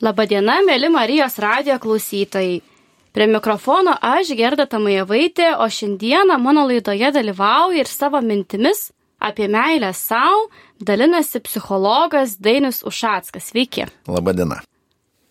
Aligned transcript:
Labadiena, 0.00 0.62
mėly 0.64 0.88
Marijos 0.88 1.34
radio 1.44 1.74
klausytojai. 1.76 2.62
Prie 3.12 3.26
mikrofono 3.28 3.92
aš 4.00 4.30
Gerda 4.38 4.64
Tamajavaitė, 4.64 5.50
o 5.60 5.66
šiandieną 5.68 6.38
mano 6.40 6.62
laidoje 6.70 7.10
dalyvauja 7.12 7.82
ir 7.82 7.90
savo 7.90 8.22
mintimis 8.24 8.86
apie 9.20 9.48
meilę 9.52 9.90
savo 9.92 10.46
dalinasi 10.80 11.42
psichologas 11.44 12.38
Dainis 12.40 12.80
Ušackas. 12.86 13.50
Sveiki. 13.50 13.90
Labadiena. 14.08 14.62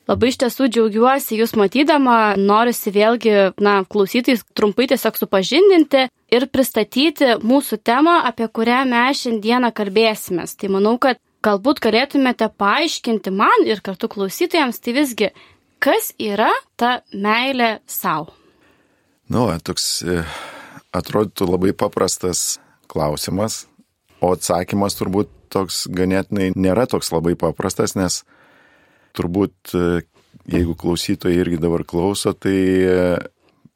Labai 0.09 0.29
iš 0.29 0.37
tiesų 0.43 0.67
džiaugiuosi 0.73 1.39
jūs 1.39 1.55
matydama, 1.57 2.35
norisi 2.37 2.93
vėlgi, 2.93 3.33
na, 3.61 3.79
klausytais 3.89 4.43
trumpai 4.53 4.85
tiesiog 4.89 5.17
supažindinti 5.17 6.05
ir 6.33 6.45
pristatyti 6.53 7.39
mūsų 7.41 7.81
temą, 7.81 8.19
apie 8.29 8.45
kurią 8.53 8.83
mes 8.89 9.25
šiandieną 9.25 9.73
kalbėsime. 9.73 10.45
Tai 10.45 10.71
manau, 10.77 10.95
kad 11.01 11.17
galbūt 11.45 11.81
galėtumėte 11.83 12.49
paaiškinti 12.59 13.33
man 13.35 13.65
ir 13.67 13.81
kartu 13.85 14.09
klausytojams, 14.11 14.81
tai 14.83 14.95
visgi, 14.97 15.31
kas 15.83 16.11
yra 16.19 16.51
ta 16.79 16.99
meilė 17.13 17.79
savo? 17.89 18.33
Nu, 19.29 19.45
toks 19.61 20.01
e, 20.01 20.23
atrodytų 20.95 21.51
labai 21.51 21.73
paprastas 21.77 22.57
klausimas, 22.89 23.67
o 24.19 24.33
atsakymas 24.33 24.97
turbūt 24.97 25.29
toks 25.53 25.83
ganėtinai 25.93 26.51
nėra 26.57 26.87
toks 26.89 27.11
labai 27.13 27.35
paprastas, 27.39 27.95
nes 27.97 28.23
turbūt 29.17 29.75
e, 29.77 30.01
jeigu 30.49 30.75
klausytojai 30.79 31.43
irgi 31.43 31.61
dabar 31.61 31.85
klauso, 31.85 32.33
tai 32.33 32.57
e, 32.57 32.97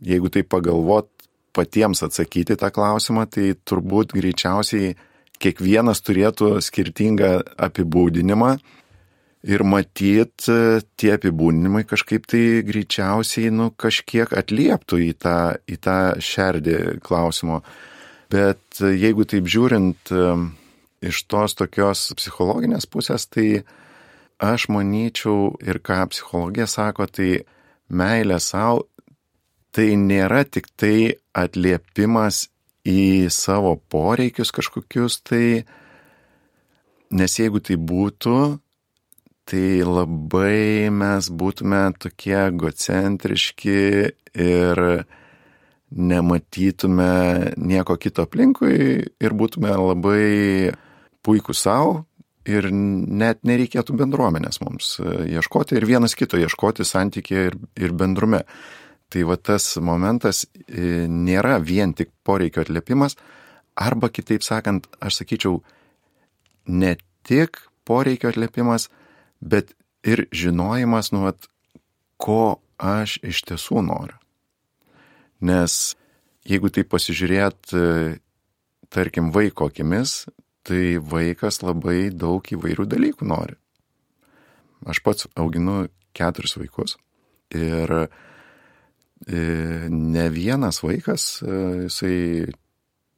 jeigu 0.03 0.33
tai 0.33 0.43
pagalvot 0.43 1.09
patiems 1.53 2.01
atsakyti 2.05 2.57
tą 2.57 2.71
klausimą, 2.73 3.27
tai 3.29 3.53
turbūt 3.61 4.15
greičiausiai 4.17 4.95
kiekvienas 5.43 6.01
turėtų 6.05 6.55
skirtingą 6.63 7.33
apibūdinimą 7.67 8.55
ir 9.43 9.63
matyt, 9.67 10.47
tie 10.95 11.11
apibūdinimai 11.17 11.83
kažkaip 11.87 12.27
tai 12.31 12.63
greičiausiai, 12.67 13.51
nu, 13.51 13.69
kažkiek 13.75 14.31
atlieptų 14.39 15.01
į 15.09 15.11
tą, 15.19 15.37
į 15.67 15.79
tą 15.83 15.97
šerdį 16.23 16.77
klausimo. 17.03 17.59
Bet 18.31 18.79
jeigu 18.79 19.27
taip 19.29 19.49
žiūrint 19.51 20.13
iš 21.03 21.25
tos 21.27 21.57
tokios 21.59 22.07
psichologinės 22.17 22.87
pusės, 22.89 23.27
tai 23.27 23.65
aš 24.43 24.69
manyčiau 24.71 25.51
ir 25.61 25.83
ką 25.83 26.05
psichologija 26.13 26.65
sako, 26.71 27.11
tai 27.11 27.43
meilė 27.91 28.39
savo 28.41 28.87
tai 29.73 29.93
nėra 29.97 30.43
tik 30.45 30.69
tai 30.77 31.17
atliepimas 31.33 32.47
į 32.87 33.31
savo 33.31 33.77
poreikius 33.91 34.51
kažkokius, 34.55 35.21
tai 35.23 35.63
nes 37.13 37.39
jeigu 37.39 37.61
tai 37.63 37.77
būtų, 37.79 38.37
tai 39.47 39.67
labai 39.87 40.89
mes 40.91 41.29
būtume 41.31 41.83
tokie 41.99 42.35
egocentriški 42.45 43.81
ir 44.43 44.83
nematytume 45.93 47.53
nieko 47.57 47.97
kito 48.01 48.25
aplinkui 48.25 48.77
ir 49.03 49.35
būtume 49.37 49.73
labai 49.77 50.73
puikų 51.23 51.55
savo 51.55 52.03
ir 52.49 52.67
net 52.73 53.43
nereikėtų 53.47 53.95
bendruomenės 53.99 54.59
mums 54.63 54.97
ieškoti 54.99 55.77
ir 55.77 55.85
vienas 55.87 56.17
kito 56.19 56.39
ieškoti 56.41 56.87
santykėje 56.87 57.51
ir, 57.51 57.59
ir 57.79 57.93
bendrume. 57.95 58.43
Tai 59.13 59.23
va 59.29 59.37
tas 59.37 59.75
momentas 59.77 60.41
e, 60.65 61.05
nėra 61.05 61.59
vien 61.61 61.93
tik 61.93 62.09
poreikio 62.25 62.63
atliepimas, 62.63 63.13
arba 63.77 64.09
kitaip 64.09 64.41
sakant, 64.45 64.87
aš 64.97 65.21
sakyčiau, 65.21 65.59
ne 66.65 66.95
tik 67.27 67.61
poreikio 67.85 68.31
atliepimas, 68.33 68.89
bet 69.37 69.75
ir 70.01 70.25
žinojimas, 70.33 71.11
nu, 71.13 71.27
vat, 71.27 71.45
ko 72.17 72.57
aš 72.81 73.19
iš 73.21 73.43
tiesų 73.51 73.83
noriu. 73.85 74.17
Nes 75.43 75.93
jeigu 76.49 76.71
tai 76.73 76.85
pasižiūrėt, 76.87 77.75
e, 77.75 78.17
tarkim, 78.93 79.29
vaiko 79.35 79.69
akimis, 79.69 80.23
tai 80.63 80.97
vaikas 80.97 81.61
labai 81.63 82.07
daug 82.09 82.41
įvairių 82.41 82.87
dalykų 82.89 83.27
nori. 83.27 83.57
Aš 84.87 84.99
pats 85.03 85.27
auginu 85.39 85.87
keturis 86.15 86.57
vaikus 86.59 86.97
ir 87.55 87.91
ne 89.27 90.29
vienas 90.29 90.81
vaikas, 90.83 91.41
e, 91.41 91.59
jisai 91.85 92.17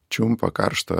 čiumpa 0.09 0.51
karštą 0.53 0.99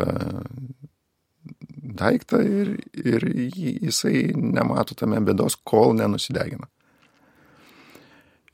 daiktą 1.95 2.41
ir, 2.41 2.71
ir 2.97 3.25
jisai 3.29 4.31
nemato 4.35 4.97
tame 4.97 5.21
bėdos, 5.21 5.59
kol 5.63 5.93
nenusidegina. 5.97 6.67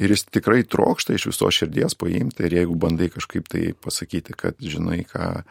Ir 0.02 0.12
jis 0.12 0.26
tikrai 0.34 0.64
trokšta 0.66 1.14
iš 1.16 1.28
viso 1.30 1.50
širdies 1.54 1.96
paimti 2.00 2.48
ir 2.48 2.56
jeigu 2.58 2.76
bandai 2.80 3.12
kažkaip 3.14 3.48
tai 3.52 3.72
pasakyti, 3.78 4.34
kad 4.34 4.58
žinai 4.58 5.04
ką, 5.08 5.44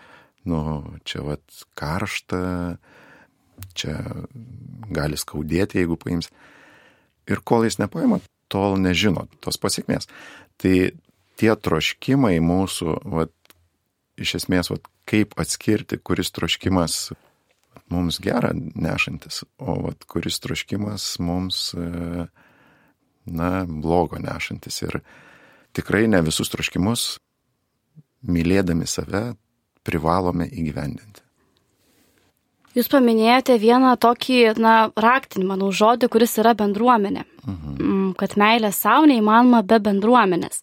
nu, 0.51 0.61
čia 1.07 1.23
vat 1.23 1.63
karšta, 1.79 2.77
čia 3.79 3.95
gali 4.91 5.19
skaudėti, 5.21 5.79
jeigu 5.81 5.99
paims. 6.01 6.33
Ir 7.31 7.45
kol 7.47 7.67
jis 7.69 7.79
nepaima, 7.79 8.19
tol 8.51 8.75
nežino 8.81 9.29
tos 9.45 9.61
pasiekmės. 9.61 10.11
Tai 10.61 10.77
tie 11.41 11.51
troškimai 11.57 12.37
mūsų, 12.45 12.97
vat, 13.17 13.33
iš 14.21 14.37
esmės, 14.43 14.71
vat, 14.73 14.89
kaip 15.09 15.33
atskirti, 15.41 15.99
kuris 16.05 16.31
troškimas 16.37 16.99
mums 17.91 18.21
gerą 18.23 18.53
nešantis, 18.55 19.43
o 19.59 19.79
vat, 19.87 20.05
kuris 20.11 20.39
troškimas 20.43 21.15
mums, 21.23 21.71
e, 21.75 22.27
na, 23.27 23.51
blogo 23.65 24.21
nešantis. 24.21 24.83
Ir 24.87 25.01
tikrai 25.77 26.07
ne 26.11 26.21
visus 26.27 26.53
troškimus, 26.53 27.09
mylėdami 28.29 28.87
save, 28.91 29.31
privalome 29.87 30.47
įgyvendinti. 30.51 31.25
Jūs 32.77 32.87
paminėjote 32.87 33.57
vieną 33.59 33.97
tokį, 33.99 34.41
na, 34.63 34.75
raktinį, 34.95 35.47
manau, 35.49 35.73
žodį, 35.75 36.07
kuris 36.13 36.37
yra 36.39 36.55
bendruomenė. 36.59 37.25
Mhm. 37.43 38.13
Kad 38.21 38.37
meilė 38.39 38.71
savo 38.75 39.09
neįmanoma 39.11 39.65
be 39.67 39.81
bendruomenės. 39.83 40.63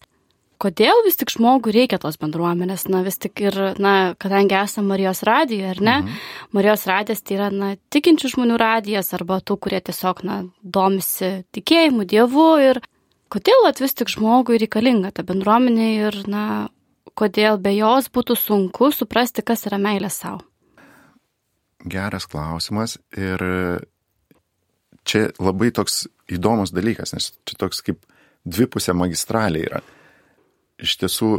Kodėl 0.58 1.04
vis 1.04 1.18
tik 1.20 1.30
žmogui 1.30 1.70
reikia 1.70 2.00
tos 2.02 2.16
bendruomenės? 2.18 2.88
Na, 2.90 3.04
vis 3.06 3.20
tik 3.20 3.44
ir, 3.44 3.54
na, 3.78 4.14
kadangi 4.18 4.56
esame 4.58 4.94
Marijos 4.94 5.22
radijoje, 5.28 5.68
ar 5.76 5.80
ne? 5.84 5.96
Mhm. 6.00 6.24
Marijos 6.56 6.86
radijas 6.88 7.22
tai 7.22 7.36
yra, 7.36 7.50
na, 7.52 7.74
tikinčių 7.92 8.32
žmonių 8.34 8.56
radijas 8.58 9.12
arba 9.14 9.38
tų, 9.44 9.58
kurie 9.60 9.80
tiesiog, 9.84 10.24
na, 10.24 10.40
domisi 10.62 11.44
tikėjimu, 11.52 12.08
dievu 12.08 12.50
ir 12.64 12.82
kodėl 13.28 13.68
vis 13.78 13.94
tik 13.94 14.08
žmogui 14.08 14.58
reikalinga 14.58 15.12
ta 15.12 15.22
bendruomenė 15.22 15.88
ir, 16.08 16.22
na, 16.26 16.44
kodėl 17.14 17.60
be 17.60 17.76
jos 17.76 18.08
būtų 18.08 18.34
sunku 18.34 18.90
suprasti, 18.96 19.44
kas 19.44 19.68
yra 19.68 19.76
meilė 19.76 20.08
savo 20.08 20.40
geras 21.84 22.26
klausimas 22.26 22.96
ir 23.16 23.42
čia 25.08 25.28
labai 25.40 25.70
toks 25.74 26.06
įdomus 26.28 26.72
dalykas, 26.74 27.14
nes 27.14 27.30
čia 27.48 27.58
toks 27.60 27.80
kaip 27.86 28.02
dvipusė 28.48 28.94
magistralė 28.96 29.64
yra. 29.68 29.80
Iš 30.78 30.98
tiesų 31.02 31.30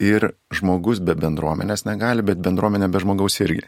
ir 0.00 0.32
žmogus 0.54 1.00
be 1.04 1.14
bendruomenės 1.18 1.84
negali, 1.86 2.24
bet 2.26 2.40
bendruomenė 2.42 2.90
be 2.92 3.02
žmogaus 3.02 3.38
irgi. 3.44 3.66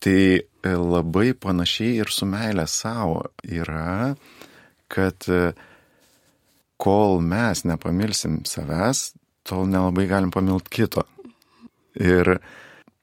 Tai 0.00 0.20
e, 0.40 0.42
labai 0.72 1.32
panašiai 1.36 2.00
ir 2.00 2.12
su 2.12 2.28
meilė 2.28 2.64
savo 2.70 3.26
yra, 3.44 4.14
kad 4.88 5.28
e, 5.28 5.52
kol 6.80 7.20
mes 7.20 7.66
nepamilsim 7.68 8.40
savęs, 8.48 9.10
tol 9.44 9.68
nelabai 9.68 10.06
galim 10.08 10.32
pamilt 10.32 10.72
kito. 10.72 11.04
Ir 12.00 12.38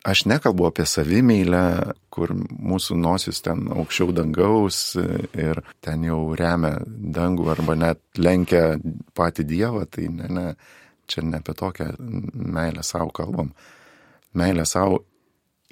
Aš 0.06 0.26
nekalbu 0.30 0.68
apie 0.70 0.86
savimeilę, 0.86 1.94
kur 2.14 2.32
mūsų 2.38 2.96
nosis 3.02 3.42
ten 3.44 3.66
aukščiau 3.74 4.14
dangaus 4.16 4.96
ir 4.98 5.64
ten 5.82 6.06
jau 6.06 6.36
remia 6.38 6.78
dangų 6.86 7.50
arba 7.56 7.76
net 7.76 8.02
lenkia 8.18 8.78
patį 9.18 9.48
Dievą, 9.50 9.86
tai 9.90 10.08
ne, 10.14 10.30
ne, 10.30 10.46
čia 11.10 11.26
ne 11.26 11.42
apie 11.42 11.56
tokią 11.58 11.90
meilę 11.98 12.86
savo 12.86 13.10
kalbam. 13.10 13.52
Meilė 14.38 14.68
savo 14.70 15.02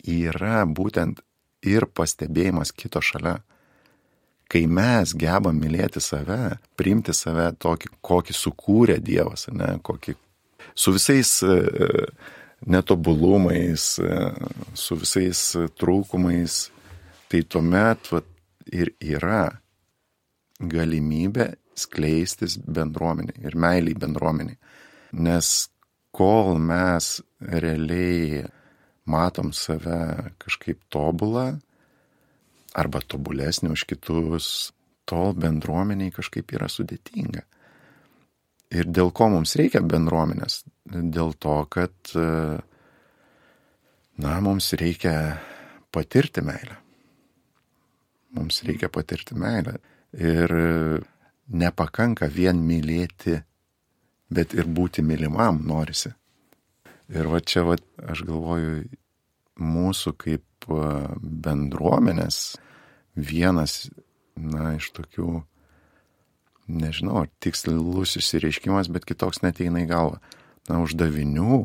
yra 0.04 0.64
būtent 0.66 1.22
ir 1.66 1.86
pastebėjimas 1.86 2.74
kito 2.74 3.02
šalia. 3.02 3.40
Kai 4.50 4.66
mes 4.70 5.14
gebam 5.18 5.58
mylėti 5.58 6.02
save, 6.02 6.58
priimti 6.78 7.14
save 7.18 7.52
tokį, 7.62 7.94
kokį 8.06 8.36
sukūrė 8.38 9.00
Dievas, 9.02 9.48
ne, 9.54 9.78
kokį 9.86 10.14
su 10.78 10.94
visais 10.94 11.32
uh, 11.46 12.10
netobulumais, 12.66 14.00
e, 14.00 14.16
su 14.74 14.98
visais 15.00 15.42
trūkumais, 15.80 16.58
tai 17.30 17.44
tuomet 17.44 18.12
vat, 18.14 18.28
ir 18.74 18.94
yra 19.02 19.62
galimybė 20.60 21.52
skleistis 21.78 22.58
bendruomeniai 22.58 23.46
ir 23.46 23.58
meiliai 23.60 23.98
bendruomeniai. 24.00 24.58
Nes 25.20 25.70
kol 26.16 26.56
mes 26.60 27.20
realiai 27.40 28.46
matom 29.06 29.52
save 29.54 30.32
kažkaip 30.42 30.82
tobulą 30.90 31.52
arba 32.76 33.02
tobulesnį 33.04 33.72
už 33.76 33.86
kitus, 33.88 34.48
tol 35.08 35.36
bendruomeniai 35.38 36.14
kažkaip 36.16 36.56
yra 36.56 36.68
sudėtinga. 36.72 37.46
Ir 38.76 38.90
dėl 38.92 39.12
ko 39.16 39.30
mums 39.32 39.56
reikia 39.60 39.82
bendruomenės? 39.86 40.64
Dėl 40.92 41.34
to, 41.40 41.58
kad, 41.72 41.96
na, 44.20 44.34
mums 44.44 44.72
reikia 44.80 45.16
patirti 45.96 46.44
meilę. 46.46 46.78
Mums 48.36 48.64
reikia 48.68 48.90
patirti 48.92 49.38
meilę. 49.40 49.78
Ir 50.16 50.52
nepakanka 51.48 52.28
vien 52.32 52.60
mylėti, 52.66 53.38
bet 54.34 54.56
ir 54.58 54.68
būti 54.68 55.06
mylimam 55.06 55.62
norisi. 55.68 56.12
Ir 57.14 57.30
va 57.30 57.40
čia, 57.40 57.64
va, 57.68 57.78
aš 58.10 58.26
galvoju, 58.28 58.86
mūsų 59.62 60.16
kaip 60.20 60.68
bendruomenės 60.68 62.40
vienas, 63.16 63.86
na, 64.36 64.74
iš 64.80 64.90
tokių 64.98 65.44
nežinau, 66.68 67.24
ar 67.24 67.32
tikslus 67.44 68.16
išsireiškimas, 68.20 68.90
bet 68.94 69.06
kitoks 69.08 69.44
neteina 69.46 69.84
į 69.84 69.90
galvą. 69.90 70.22
Na, 70.66 70.80
uždavinių 70.82 71.60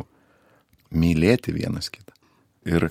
mylėti 0.92 1.54
vienas 1.56 1.88
kitą. 1.92 2.12
Ir 2.68 2.90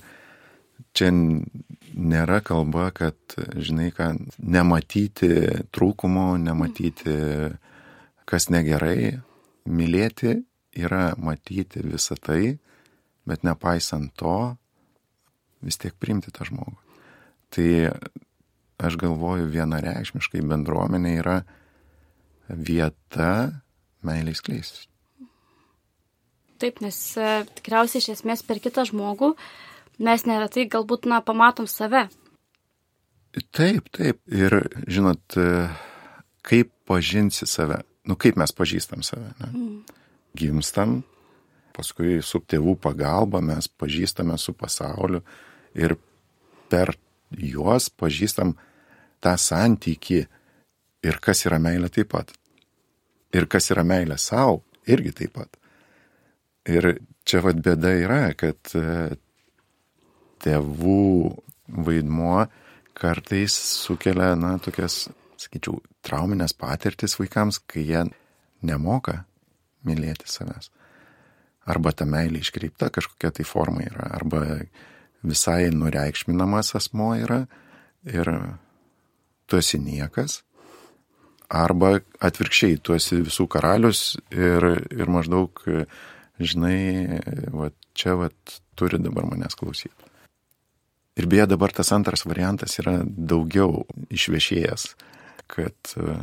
čia 0.97 1.11
nėra 1.13 2.39
kalba, 2.45 2.89
kad, 2.95 3.17
žinai, 3.37 3.91
ką, 3.93 4.13
nematyti 4.41 5.29
trūkumo, 5.75 6.31
nematyti, 6.41 7.13
kas 8.29 8.49
negerai. 8.49 9.19
Mylėti 9.69 10.39
yra 10.79 11.13
matyti 11.21 11.83
visą 11.85 12.17
tai, 12.17 12.57
bet 13.29 13.45
nepaisant 13.45 14.09
to, 14.17 14.55
vis 15.61 15.77
tiek 15.77 15.93
priimti 15.99 16.33
tą 16.33 16.47
žmogų. 16.47 16.77
Tai 17.53 17.69
aš 18.79 18.95
galvoju 19.01 19.49
vienareikšmiškai 19.51 20.41
bendruomenė 20.47 21.15
yra 21.19 21.39
vieta 22.49 23.31
meiliai 24.05 24.37
skleistis. 24.37 24.87
Taip, 26.59 26.81
nes 26.83 26.97
e, 27.15 27.27
tikriausiai 27.55 28.01
iš 28.03 28.09
esmės 28.17 28.43
per 28.43 28.59
kitą 28.59 28.83
žmogų 28.89 29.33
mes 30.03 30.25
neretai 30.27 30.65
galbūt, 30.71 31.07
na, 31.07 31.21
pamatom 31.23 31.67
save. 31.71 32.07
Taip, 33.55 33.87
taip. 33.95 34.19
Ir, 34.27 34.55
žinot, 34.89 35.21
e, 35.39 35.69
kaip 36.43 36.71
pažinsi 36.89 37.47
save, 37.47 37.81
nu 38.09 38.17
kaip 38.19 38.39
mes 38.39 38.51
pažįstam 38.55 39.05
save. 39.05 39.31
Ne? 39.39 39.51
Mm. 39.53 39.99
Gimstam, 40.39 40.99
paskui 41.75 42.19
su 42.25 42.41
tėvų 42.43 42.75
pagalba 42.81 43.41
mes 43.43 43.69
pažįstame 43.79 44.35
su 44.37 44.53
pasauliu 44.57 45.21
ir 45.77 45.95
per 46.69 46.93
juos 47.29 47.89
pažįstam 47.89 48.55
tą 49.23 49.35
santykį 49.39 50.19
ir 51.05 51.19
kas 51.23 51.45
yra 51.47 51.59
meilė 51.61 51.89
taip 51.93 52.11
pat. 52.13 52.33
Ir 53.35 53.45
kas 53.51 53.69
yra 53.73 53.83
meilė 53.85 54.17
savo, 54.17 54.63
irgi 54.89 55.13
taip 55.21 55.35
pat. 55.37 55.59
Ir 56.69 56.95
čia 57.27 57.41
vad 57.45 57.61
bėda 57.65 57.91
yra, 58.01 58.21
kad 58.37 58.73
e, 58.77 59.15
tėvų 60.43 61.03
vaidmuo 61.85 62.47
kartais 62.99 63.53
sukelia, 63.53 64.33
na, 64.39 64.57
tokias, 64.63 65.07
sakyčiau, 65.39 65.79
trauminės 66.05 66.55
patirtis 66.57 67.15
vaikams, 67.19 67.61
kai 67.69 67.85
jie 67.87 68.03
nemoka 68.65 69.23
mylėti 69.87 70.27
savęs. 70.29 70.71
Arba 71.69 71.93
ta 71.93 72.07
meilė 72.09 72.41
iškreipta 72.41 72.89
kažkokia 72.93 73.31
tai 73.35 73.45
forma 73.47 73.85
yra, 73.85 74.09
arba 74.17 74.41
visai 75.21 75.69
nureikšminamas 75.75 76.73
asmo 76.79 77.11
yra 77.19 77.43
ir 78.07 78.31
tu 79.49 79.59
esi 79.59 79.79
niekas, 79.81 80.41
Arba 81.49 81.95
atvirkščiai, 82.21 82.77
tu 82.85 82.93
esi 82.93 83.17
visų 83.25 83.47
karalius 83.49 84.19
ir, 84.29 84.65
ir 84.93 85.09
maždaug, 85.09 85.63
žinai, 86.37 87.19
va, 87.49 87.71
čia 87.97 88.13
va, 88.19 88.29
turi 88.77 88.99
dabar 89.01 89.25
manęs 89.25 89.57
klausyti. 89.57 90.09
Ir 91.19 91.27
beje, 91.27 91.49
dabar 91.51 91.73
tas 91.75 91.89
antras 91.91 92.23
variantas 92.23 92.77
yra 92.79 93.01
daugiau 93.03 93.81
išviešėjęs, 94.13 94.85
kad 95.51 95.93
e, 95.99 96.15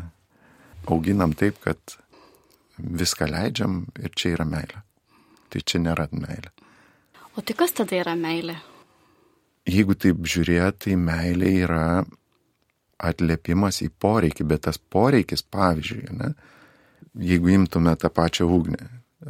auginam 0.89 1.35
taip, 1.37 1.59
kad 1.61 1.99
viską 2.79 3.29
leidžiam 3.29 3.83
ir 4.01 4.15
čia 4.17 4.33
yra 4.39 4.47
meilė. 4.49 4.81
Tai 5.53 5.63
čia 5.69 5.83
nėra 5.85 6.09
meilė. 6.17 6.55
O 7.37 7.45
tai 7.45 7.57
kas 7.59 7.77
tada 7.77 7.99
yra 7.99 8.15
meilė? 8.17 8.57
Jeigu 9.69 9.99
taip 10.01 10.23
žiūrėt, 10.25 10.87
tai 10.87 10.97
meilė 10.97 11.53
yra 11.67 11.87
atliepimas 12.99 13.83
į 13.85 13.91
poreikį, 14.01 14.47
bet 14.49 14.67
tas 14.67 14.79
poreikis, 14.79 15.43
pavyzdžiui, 15.43 16.05
ne, 16.17 16.33
jeigu 17.21 17.53
imtume 17.55 17.95
tą 18.01 18.11
pačią 18.13 18.49
ugnį 18.49 18.83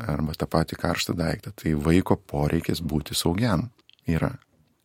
arba 0.06 0.34
tą 0.36 0.48
patį 0.50 0.78
karštą 0.80 1.14
daiktą, 1.16 1.52
tai 1.56 1.74
vaiko 1.78 2.16
poreikis 2.18 2.82
būti 2.82 3.14
saugiam 3.16 3.68
yra. 4.10 4.32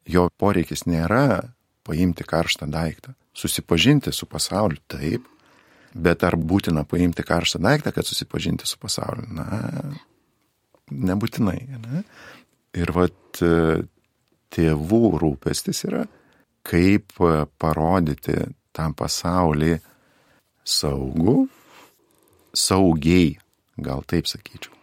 Jo 0.07 0.29
poreikis 0.37 0.85
nėra 0.89 1.41
paimti 1.85 2.25
karštą 2.27 2.69
daiktą, 2.71 3.13
susipažinti 3.33 4.13
su 4.13 4.27
pasauliu 4.29 4.79
taip, 4.91 5.25
bet 5.93 6.23
ar 6.23 6.37
būtina 6.37 6.85
paimti 6.87 7.25
karštą 7.27 7.59
daiktą, 7.61 7.91
kad 7.95 8.07
susipažinti 8.07 8.69
su 8.69 8.79
pasauliu? 8.81 9.25
Na, 9.35 9.61
nebūtinai. 10.91 11.59
Ne? 11.81 12.03
Ir 12.77 12.93
vat 12.95 13.41
tėvų 14.51 15.03
rūpestis 15.21 15.85
yra, 15.89 16.05
kaip 16.67 17.17
parodyti 17.59 18.37
tam 18.75 18.95
pasaulį 18.97 19.77
saugų, 20.67 21.45
saugiai, 22.55 23.37
gal 23.81 24.03
taip 24.07 24.29
sakyčiau. 24.29 24.75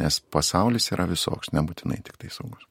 Nes 0.00 0.18
pasaulis 0.34 0.90
yra 0.90 1.06
visoks, 1.06 1.52
nebūtinai 1.54 2.00
tik 2.02 2.16
tai 2.18 2.30
saugus. 2.34 2.66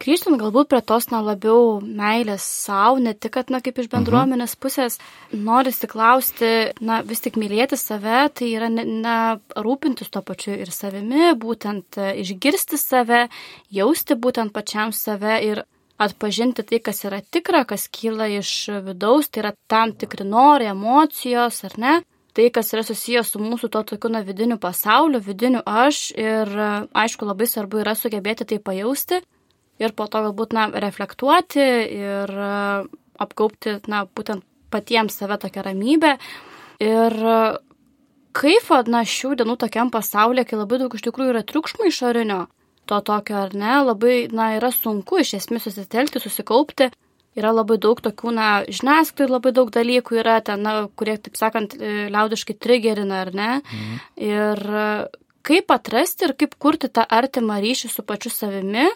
Grįžtant 0.00 0.38
galbūt 0.40 0.70
prie 0.70 0.78
tos, 0.80 1.10
na, 1.12 1.18
labiau 1.20 1.74
meilės 1.84 2.40
savo, 2.40 2.96
ne 3.04 3.12
tik, 3.12 3.34
kad, 3.34 3.50
na, 3.52 3.58
kaip 3.60 3.76
iš 3.76 3.90
mhm. 3.90 3.92
bendruomenės 3.98 4.54
pusės, 4.56 4.96
norisi 5.34 5.90
klausti, 5.90 6.52
na, 6.80 7.02
vis 7.04 7.20
tik 7.20 7.36
mylėti 7.40 7.76
save, 7.76 8.22
tai 8.38 8.48
yra, 8.54 8.70
na, 8.70 9.16
rūpintis 9.60 10.08
to 10.14 10.22
pačiu 10.24 10.54
ir 10.56 10.72
savimi, 10.72 11.34
būtent 11.42 12.00
e, 12.00 12.14
išgirsti 12.22 12.80
save, 12.80 13.26
jausti 13.76 14.16
būtent 14.16 14.56
pačiam 14.56 14.94
save 14.96 15.36
ir 15.44 15.64
atpažinti 16.00 16.64
tai, 16.64 16.80
kas 16.80 17.04
yra 17.04 17.20
tikra, 17.20 17.64
kas 17.68 17.88
kyla 17.92 18.30
iš 18.38 18.52
vidaus, 18.86 19.28
tai 19.28 19.44
yra 19.44 19.52
tam 19.70 19.92
tikri 19.92 20.24
norai, 20.24 20.70
emocijos, 20.72 21.60
ar 21.68 21.76
ne? 21.80 21.94
Tai, 22.36 22.46
kas 22.54 22.70
yra 22.72 22.84
susijęs 22.86 23.32
su 23.34 23.40
mūsų 23.42 23.68
to 23.74 23.82
tokiu 23.90 24.10
na, 24.12 24.22
vidiniu 24.24 24.56
pasauliu, 24.62 25.18
vidiniu 25.20 25.64
aš 25.66 26.12
ir 26.14 26.52
aišku 26.94 27.26
labai 27.26 27.48
svarbu 27.50 27.82
yra 27.82 27.96
sugebėti 27.98 28.46
tai 28.46 28.60
pajausti 28.62 29.18
ir 29.82 29.96
po 29.98 30.06
to 30.06 30.22
galbūt 30.28 30.54
na, 30.54 30.68
reflektuoti 30.84 31.66
ir 31.96 32.32
apgaupti 33.20 33.80
na, 33.90 34.04
būtent 34.06 34.46
patiems 34.70 35.18
save 35.18 35.40
tokią 35.42 35.66
ramybę. 35.66 36.14
Ir 36.80 37.16
kaip, 38.36 38.70
na, 38.88 39.02
šių 39.02 39.34
dienų 39.40 39.58
tokiam 39.60 39.90
pasaulyje, 39.92 40.46
kai 40.48 40.60
labai 40.60 40.78
daug 40.80 40.94
iš 40.94 41.04
tikrųjų 41.08 41.34
yra 41.34 41.42
triukšmo 41.46 41.88
išorinio, 41.90 42.44
to 42.90 42.98
tokio 43.06 43.38
ar 43.44 43.54
ne, 43.56 43.76
labai, 43.86 44.16
na, 44.34 44.50
yra 44.58 44.72
sunku 44.74 45.20
iš 45.22 45.36
esmės 45.40 45.68
susitelkti, 45.68 46.22
susikaupti. 46.22 46.90
Yra 47.38 47.52
labai 47.54 47.76
daug 47.78 48.00
tokių, 48.02 48.32
na, 48.34 48.46
žiniasklaidai 48.66 49.30
labai 49.30 49.52
daug 49.54 49.68
dalykų 49.70 50.16
yra 50.18 50.40
ten, 50.42 50.64
na, 50.66 50.88
kurie, 50.98 51.14
taip 51.22 51.38
sakant, 51.38 51.76
e, 51.78 52.08
liaudiškai 52.10 52.56
trigerina, 52.58 53.20
ar 53.22 53.30
ne. 53.30 53.50
Mhm. 53.62 54.00
Ir 54.26 54.64
e, 54.82 54.88
kaip 55.46 55.70
atrasti 55.70 56.26
ir 56.26 56.34
kaip 56.40 56.56
kurti 56.58 56.90
tą 56.90 57.06
artimą 57.06 57.60
ryšį 57.62 57.92
su 57.92 58.02
pačiu 58.06 58.34
savimi, 58.34 58.88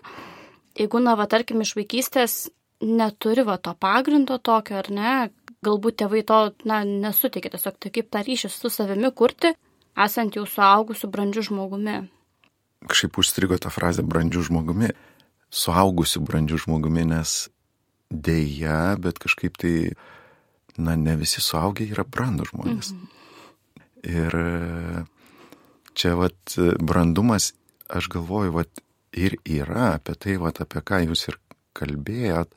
jeigu, 0.75 1.03
na, 1.05 1.15
va, 1.21 1.29
tarkim, 1.31 1.63
iš 1.63 1.77
vaikystės 1.79 2.37
neturi 2.83 3.47
va 3.47 3.55
to 3.63 3.77
pagrindo 3.79 4.41
tokio, 4.43 4.83
ar 4.83 4.91
ne, 4.91 5.15
galbūt 5.65 6.03
tėvai 6.03 6.25
to, 6.27 6.41
na, 6.67 6.83
nesutikė, 6.83 7.55
tiesiog 7.55 7.79
tai 7.79 7.95
kaip 7.95 8.11
tą 8.11 8.25
ryšį 8.27 8.51
su 8.51 8.73
savimi 8.73 9.15
kurti, 9.15 9.55
esant 9.95 10.35
jau 10.35 10.43
suaugusiu 10.51 11.07
brandžiu 11.15 11.47
žmogumi 11.53 12.03
kažkaip 12.91 13.19
užstrigo 13.21 13.59
tą 13.61 13.73
frazę 13.73 14.05
brandžių 14.07 14.45
žmogumi, 14.51 14.93
suaugusių 15.55 16.23
brandžių 16.27 16.61
žmogumi, 16.67 17.07
nes 17.09 17.35
dėja, 18.11 18.97
bet 19.01 19.21
kažkaip 19.23 19.59
tai, 19.61 19.75
na, 20.77 20.97
ne 20.99 21.17
visi 21.21 21.43
suaugę 21.45 21.87
yra 21.89 22.05
brandų 22.05 22.51
žmonės. 22.53 22.93
Mhm. 22.95 23.11
Ir 24.05 24.35
čia, 25.97 26.13
vat, 26.21 26.57
brandumas, 26.85 27.55
aš 27.89 28.11
galvoju, 28.13 28.53
vat, 28.59 28.83
ir 29.15 29.39
yra 29.47 29.95
apie 29.95 30.17
tai, 30.19 30.37
vat, 30.43 30.61
apie 30.61 30.83
ką 30.85 31.01
jūs 31.07 31.29
ir 31.31 31.39
kalbėjot, 31.79 32.53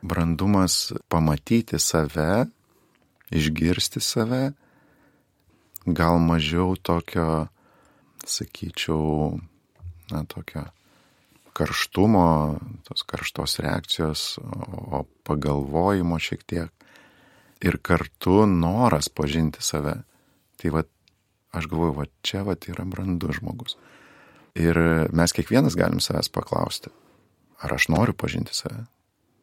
brandumas 0.00 0.92
pamatyti 1.12 1.78
save, 1.82 2.46
išgirsti 3.30 4.00
save, 4.02 4.42
gal 5.86 6.18
mažiau 6.22 6.76
tokio, 6.76 7.48
sakyčiau, 8.26 9.36
na, 10.14 10.24
tokio 10.28 10.64
karštumo, 11.56 12.58
tos 12.86 13.02
karštos 13.04 13.58
reakcijos, 13.60 14.38
o 14.40 15.04
pagalvojimo 15.26 16.18
šiek 16.18 16.44
tiek. 16.44 16.70
ir 17.60 17.76
kartu 17.82 18.46
noras 18.46 19.08
pažinti 19.08 19.60
save. 19.60 19.92
Tai 20.56 20.70
va, 20.72 20.82
aš 21.52 21.66
galvoju, 21.68 21.92
va 21.92 22.06
čia 22.24 22.40
va 22.46 22.54
yra 22.56 22.86
brandus 22.88 23.36
žmogus. 23.36 23.76
Ir 24.56 24.80
mes 25.12 25.34
kiekvienas 25.36 25.76
galim 25.76 26.00
savęs 26.00 26.32
paklausti, 26.32 26.88
ar 27.60 27.74
aš 27.76 27.90
noriu 27.92 28.16
pažinti 28.16 28.56
save. 28.56 28.86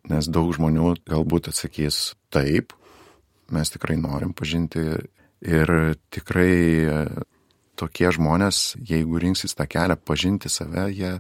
Nes 0.10 0.28
daug 0.28 0.50
žmonių 0.56 0.96
galbūt 1.06 1.52
atsakys 1.52 2.16
taip, 2.34 2.74
mes 3.54 3.70
tikrai 3.70 4.00
norim 4.02 4.34
pažinti 4.34 4.84
ir 5.46 5.74
tikrai 6.10 7.06
tokie 7.78 8.10
žmonės, 8.14 8.78
jeigu 8.82 9.20
rinksis 9.22 9.56
tą 9.58 9.68
kelią 9.70 9.98
pažinti 10.02 10.50
save, 10.52 10.88
jie 10.94 11.18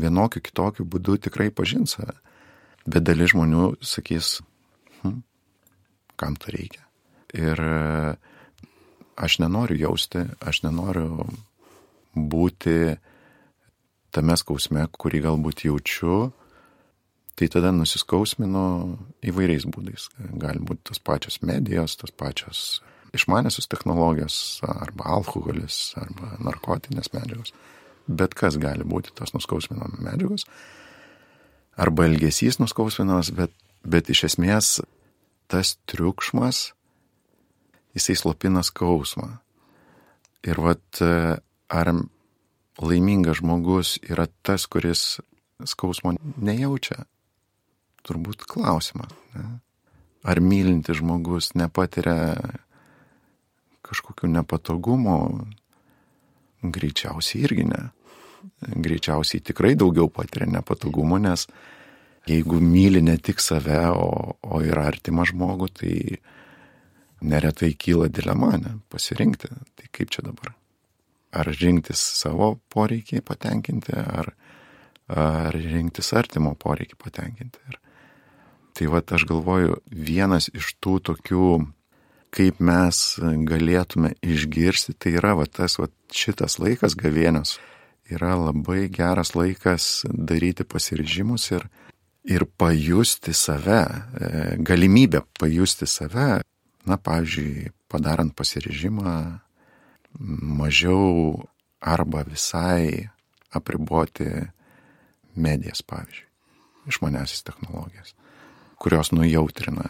vienokiu 0.00 0.42
kitokiu 0.44 0.86
būdu 0.88 1.18
tikrai 1.28 1.50
pažins 1.54 1.96
save. 1.96 2.16
Bet 2.86 3.04
dalis 3.06 3.32
žmonių 3.34 3.76
sakys, 3.84 4.40
hm, 5.02 5.20
kam 6.18 6.36
to 6.40 6.50
reikia. 6.54 6.82
Ir 7.32 7.60
aš 9.16 9.38
nenoriu 9.38 9.78
jausti, 9.78 10.24
aš 10.40 10.64
nenoriu 10.66 11.26
būti 12.14 12.96
tame 14.12 14.36
skausme, 14.36 14.84
kurį 14.92 15.22
galbūt 15.28 15.64
jaučiu, 15.68 16.32
tai 17.38 17.48
tada 17.52 17.72
nusiskausminu 17.72 18.64
įvairiais 19.24 19.64
būdais. 19.72 20.10
Gali 20.18 20.60
būti 20.60 20.90
tos 20.90 21.00
pačios 21.00 21.40
medijos, 21.46 21.96
tos 21.96 22.12
pačios 22.12 22.82
išmanėsios 23.16 23.68
technologijos, 23.70 24.36
arba 24.64 25.10
alkoholis, 25.16 25.92
arba 26.00 26.36
narkotinės 26.42 27.12
medžiagos. 27.14 27.52
Bet 28.08 28.34
kas 28.38 28.58
gali 28.60 28.86
būti 28.88 29.12
tos 29.16 29.34
nuskausminamos 29.36 30.00
medžiagos, 30.02 30.46
arba 31.76 32.08
elgesys 32.08 32.58
nuskausminamas, 32.60 33.32
bet, 33.36 33.52
bet 33.84 34.10
iš 34.12 34.24
esmės 34.32 34.80
tas 35.52 35.76
triukšmas, 35.90 36.72
jisai 37.96 38.16
slopina 38.16 38.64
skausmą. 38.64 39.28
Ir 40.42 40.58
vat 40.58 41.02
ar 41.02 41.92
laimingas 42.82 43.38
žmogus 43.40 43.98
yra 44.02 44.26
tas, 44.42 44.66
kuris 44.66 45.20
skausmo 45.68 46.16
nejaučia? 46.36 47.04
Turbūt 48.02 48.48
klausimas. 48.50 49.12
Ne? 49.36 49.60
Ar 50.26 50.40
mylintis 50.42 50.98
žmogus 50.98 51.52
nepatiria 51.58 52.34
kažkokių 53.92 54.30
nepatogumų? 54.38 55.18
Greičiausiai 56.62 57.46
irgi 57.46 57.68
ne. 57.70 57.82
Greičiausiai 58.62 59.42
tikrai 59.44 59.74
daugiau 59.78 60.08
patiria 60.10 60.48
nepatogumų, 60.50 61.20
nes 61.22 61.46
jeigu 62.28 62.60
myli 62.62 63.02
ne 63.02 63.16
tik 63.18 63.42
save, 63.42 63.80
o, 63.94 64.36
o 64.42 64.62
ir 64.62 64.78
artimą 64.78 65.26
žmogų, 65.30 65.68
tai 65.80 65.94
neretai 67.22 67.72
kyla 67.78 68.08
dilema, 68.10 68.56
ne, 68.58 68.76
pasirinkti. 68.90 69.50
Tai 69.78 69.90
kaip 69.94 70.10
čia 70.14 70.24
dabar? 70.26 70.54
Ar 71.32 71.48
rinktis 71.48 72.02
savo 72.18 72.56
poreikį 72.72 73.22
patenkinti, 73.24 73.94
ar, 73.96 74.32
ar 75.08 75.56
rinktis 75.56 76.12
artimo 76.18 76.54
poreikį 76.58 76.98
patenkinti. 77.00 77.62
Ir 77.70 77.78
tai 78.76 78.88
va, 78.92 79.02
aš 79.02 79.26
galvoju, 79.28 79.78
vienas 79.86 80.50
iš 80.52 80.74
tų 80.82 80.98
tokių, 81.10 81.48
kaip 82.32 82.60
mes 82.64 82.98
galėtume 83.48 84.14
išgirsti, 84.24 84.96
tai 84.96 85.16
yra 85.20 85.34
va, 85.36 85.46
tas 85.46 85.76
va, 85.80 85.90
šitas 86.12 86.58
laikas 86.62 86.96
gavienos 86.98 87.58
yra 88.12 88.34
labai 88.36 88.86
geras 88.92 89.34
laikas 89.36 90.04
daryti 90.08 90.64
pasiryžimus 90.68 91.50
ir, 91.52 91.66
ir 92.24 92.46
pajusti 92.58 93.34
save, 93.36 93.82
e, 93.84 94.32
galimybę 94.64 95.22
pajusti 95.38 95.88
save, 95.88 96.42
na, 96.88 96.98
pavyzdžiui, 96.98 97.70
padarant 97.92 98.34
pasiryžimą 98.36 99.14
mažiau 100.58 101.42
arba 101.80 102.24
visai 102.26 103.08
apriboti 103.52 104.28
medijas, 105.36 105.82
pavyzdžiui, 105.84 106.28
išmanesis 106.88 107.44
technologijas, 107.46 108.16
kurios 108.80 109.12
nujautrina. 109.12 109.88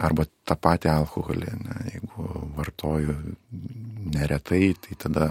Arba 0.00 0.24
tą 0.48 0.56
patį 0.56 0.88
alkoholį, 0.88 1.50
ne, 1.66 1.74
jeigu 1.92 2.26
vartoju 2.56 3.16
neretai, 4.14 4.72
tai 4.80 4.96
tada 4.96 5.26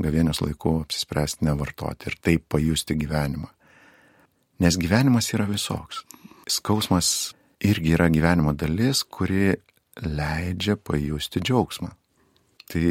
gavėnios 0.00 0.40
laiku 0.40 0.78
apsispręsti 0.82 1.44
nevartoti 1.44 2.08
ir 2.08 2.16
taip 2.24 2.46
pajusti 2.54 2.96
gyvenimą. 2.98 3.50
Nes 4.64 4.78
gyvenimas 4.80 5.28
yra 5.36 5.46
visoks. 5.50 6.04
Skausmas 6.50 7.34
irgi 7.64 7.94
yra 7.96 8.08
gyvenimo 8.12 8.54
dalis, 8.56 9.02
kuri 9.04 9.56
leidžia 10.00 10.76
pajusti 10.80 11.42
džiaugsmą. 11.44 11.90
Tai 12.72 12.84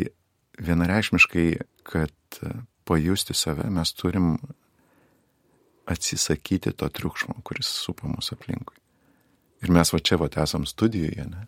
vienareikšmiškai, 0.62 1.48
kad 1.84 2.40
pajusti 2.86 3.34
save 3.34 3.70
mes 3.74 3.94
turim 3.98 4.36
atsisakyti 5.90 6.72
to 6.78 6.88
triukšmo, 6.90 7.42
kuris 7.44 7.68
supa 7.84 8.08
mūsų 8.08 8.38
aplinkui. 8.38 8.83
Ir 9.64 9.72
mes 9.72 9.94
va 9.94 10.00
čia 10.04 10.20
va 10.20 10.30
esam 10.44 10.68
studijoje, 10.68 11.26
ne? 11.30 11.48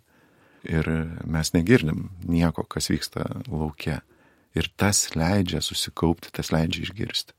Ir 0.65 0.87
mes 1.29 1.51
negirdim 1.53 2.09
nieko, 2.25 2.63
kas 2.63 2.89
vyksta 2.89 3.27
laukia. 3.51 3.99
Ir 4.55 4.69
tas 4.79 5.09
leidžia 5.13 5.59
susikaupti, 5.61 6.31
tas 6.33 6.49
leidžia 6.55 6.87
išgirsti. 6.87 7.35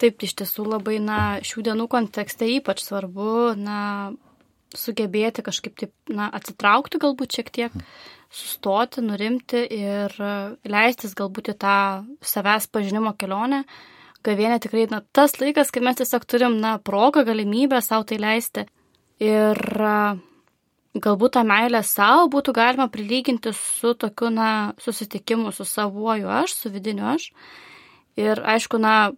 Taip, 0.00 0.22
iš 0.22 0.36
tiesų 0.38 0.66
labai, 0.68 0.98
na, 1.00 1.38
šių 1.44 1.64
dienų 1.70 1.88
kontekste 1.92 2.46
ypač 2.52 2.82
svarbu, 2.84 3.56
na, 3.58 4.12
sugebėti 4.76 5.44
kažkaip 5.44 5.76
taip, 5.80 5.92
na, 6.12 6.28
atsitraukti 6.36 7.00
galbūt 7.00 7.38
šiek 7.38 7.50
tiek, 7.54 7.76
sustoti, 8.32 9.02
nurimti 9.04 9.62
ir 9.72 10.12
leistis 10.68 11.16
galbūt 11.16 11.54
į 11.54 11.56
tą 11.64 11.76
savęs 12.20 12.68
pažinimo 12.68 13.14
kelionę. 13.18 13.64
Gavienė 14.26 14.60
tikrai, 14.60 14.86
na, 14.90 15.00
tas 15.16 15.38
laikas, 15.40 15.72
kai 15.72 15.84
mes 15.86 15.96
tiesiog 16.00 16.24
turim, 16.28 16.58
na, 16.60 16.76
progą, 16.82 17.24
galimybę 17.26 17.80
savo 17.84 18.04
tai 18.08 18.20
leisti. 18.20 18.66
Ir 19.22 19.56
galbūt 21.00 21.36
tą 21.36 21.44
meilę 21.48 21.82
savo 21.84 22.26
būtų 22.32 22.52
galima 22.56 22.88
prilyginti 22.92 23.52
su 23.56 23.94
tokiu, 23.94 24.30
na, 24.32 24.74
susitikimu 24.80 25.52
su 25.52 25.64
savuoju 25.68 26.28
aš, 26.42 26.56
su 26.56 26.72
vidiniu 26.72 27.06
aš. 27.14 27.30
Ir 28.20 28.40
aišku, 28.40 28.80
na, 28.80 29.12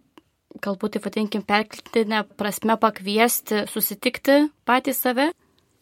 galbūt 0.63 0.95
tai 0.95 1.03
vadinkim 1.03 1.43
perkeltinę 1.47 2.23
prasme 2.39 2.75
pakviesti, 2.79 3.65
susitikti 3.71 4.41
patį 4.67 4.95
save, 4.95 5.29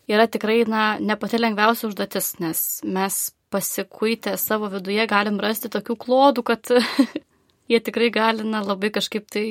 yra 0.09 0.27
tikrai, 0.27 0.63
na, 0.69 0.97
ne 0.99 1.17
pati 1.19 1.39
lengviausia 1.39 1.89
užduotis, 1.89 2.35
nes 2.43 2.65
mes 2.85 3.21
pasikuitę 3.53 4.35
savo 4.37 4.69
viduje 4.71 5.05
galim 5.07 5.39
rasti 5.39 5.71
tokių 5.71 5.95
klodų, 6.01 6.43
kad 6.43 6.73
jie 7.71 7.79
tikrai 7.79 8.11
gali, 8.13 8.45
na, 8.45 8.61
labai 8.65 8.91
kažkaip 8.93 9.29
tai, 9.33 9.47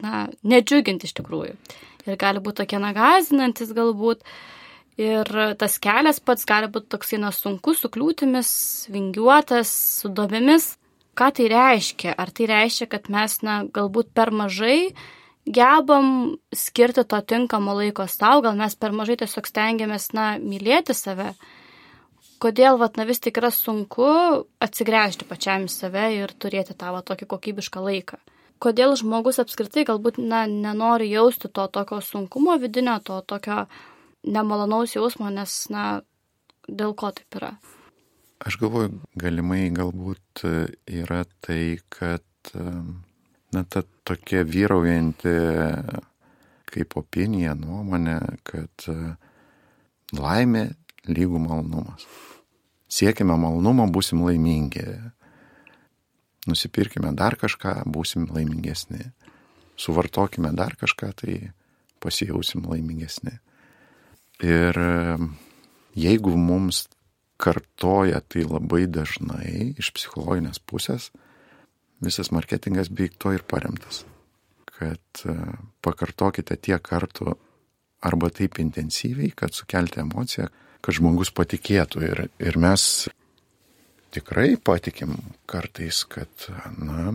na, 0.00 0.28
nedžiuginti 0.42 1.10
iš 1.10 1.16
tikrųjų. 1.20 1.54
Ir 2.06 2.16
gali 2.20 2.40
būti 2.40 2.62
tokie 2.62 2.80
nagazinantis 2.80 3.74
galbūt. 3.76 4.24
Ir 5.00 5.28
tas 5.56 5.78
kelias 5.80 6.20
pats 6.20 6.44
gali 6.48 6.68
būti 6.72 6.90
toksai, 6.92 7.20
na, 7.22 7.30
sunkus, 7.32 7.80
su 7.80 7.88
kliūtimis, 7.92 8.50
vingiuotas, 8.92 9.70
su 10.02 10.10
duomėmis 10.12 10.74
ką 11.20 11.30
tai 11.36 11.48
reiškia? 11.52 12.14
Ar 12.16 12.32
tai 12.32 12.48
reiškia, 12.50 12.88
kad 12.90 13.10
mes, 13.12 13.40
na, 13.46 13.62
galbūt 13.68 14.12
per 14.16 14.32
mažai 14.32 14.92
gebam 15.50 16.36
skirti 16.54 17.04
to 17.08 17.20
tinkamo 17.20 17.74
laiko 17.78 18.06
savo, 18.08 18.44
gal 18.46 18.58
mes 18.58 18.76
per 18.76 18.94
mažai 18.96 19.18
tiesiog 19.20 19.48
stengiamės, 19.48 20.10
na, 20.16 20.32
mylėti 20.40 20.96
save? 20.96 21.34
Kodėl, 22.40 22.78
vat, 22.80 22.96
na, 22.96 23.04
vis 23.04 23.20
tik 23.20 23.36
yra 23.40 23.50
sunku 23.52 24.08
atsigręžti 24.64 25.28
pačiam 25.28 25.66
į 25.68 25.72
save 25.72 26.06
ir 26.16 26.32
turėti 26.40 26.76
tą, 26.76 26.94
va, 26.96 27.04
tokį 27.04 27.28
kokybišką 27.34 27.84
laiką? 27.84 28.20
Kodėl 28.60 28.94
žmogus 29.00 29.40
apskritai 29.40 29.86
galbūt, 29.88 30.18
na, 30.20 30.44
nenori 30.46 31.08
jausti 31.10 31.48
to 31.48 31.64
tokio 31.72 32.00
sunkumo 32.04 32.58
vidinio, 32.60 32.98
to 33.04 33.20
tokio 33.24 33.64
nemalonaus 34.28 34.96
jausmo, 34.96 35.30
nes, 35.32 35.54
na, 35.72 36.02
dėl 36.68 36.92
ko 36.92 37.12
taip 37.16 37.40
yra? 37.40 37.54
Aš 38.44 38.56
galvoju, 38.60 39.00
galimai 39.20 39.66
galbūt 39.76 40.44
e, 40.48 40.52
yra 41.00 41.24
tai, 41.44 41.80
kad 41.92 42.52
e, 42.52 42.68
na, 43.56 43.64
ta 43.64 43.82
tokia 44.04 44.44
vyraujanti 44.48 45.34
kaip 46.70 46.96
opinija 47.00 47.54
nuomonė, 47.58 48.18
kad 48.46 48.86
e, 48.90 49.14
laimė 50.16 50.66
lygų 51.10 51.40
malonumas. 51.42 52.06
Siekime 52.90 53.36
malonumo, 53.38 53.86
būsim 53.92 54.22
laimingi. 54.26 54.84
Nusipirkime 56.48 57.12
dar 57.16 57.36
kažką, 57.36 57.82
būsim 57.84 58.28
laimingesni. 58.32 59.10
Suvartokime 59.80 60.52
dar 60.56 60.76
kažką, 60.80 61.10
tai 61.20 61.34
pasijausim 62.00 62.64
laimingesni. 62.68 63.36
Ir 64.40 64.78
jeigu 65.96 66.32
mums 66.36 66.86
kartoja 67.40 68.20
tai 68.20 68.44
labai 68.44 68.86
dažnai 68.88 69.74
iš 69.80 69.92
psichologinės 69.96 70.60
pusės, 70.60 71.10
visas 72.04 72.32
marketingas 72.32 72.88
beveik 72.92 73.16
to 73.20 73.32
ir 73.36 73.44
paremtas. 73.48 74.04
Kad 74.80 75.24
e, 75.28 75.36
pakartokite 75.84 76.56
tiek 76.56 76.80
kartų 76.80 77.34
arba 78.04 78.30
taip 78.32 78.60
intensyviai, 78.62 79.32
kad 79.36 79.52
sukelti 79.56 80.00
emociją, 80.00 80.48
kad 80.80 80.96
žmogus 80.96 81.32
patikėtų. 81.36 82.04
Ir, 82.08 82.22
ir 82.40 82.56
mes 82.60 83.08
tikrai 84.14 84.54
patikim 84.56 85.16
kartais, 85.50 86.04
kad, 86.10 86.30
na, 86.78 87.14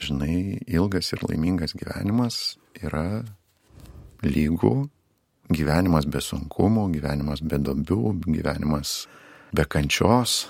žinai, 0.00 0.60
ilgas 0.68 1.12
ir 1.14 1.24
laimingas 1.28 1.76
gyvenimas 1.76 2.40
yra 2.80 3.22
lygų 4.24 4.74
gyvenimas 5.50 6.06
be 6.06 6.22
sunkumų, 6.22 6.86
gyvenimas 6.94 7.42
be 7.42 7.58
dobių, 7.58 8.14
gyvenimas 8.26 9.04
be 9.54 9.66
kančios, 9.66 10.48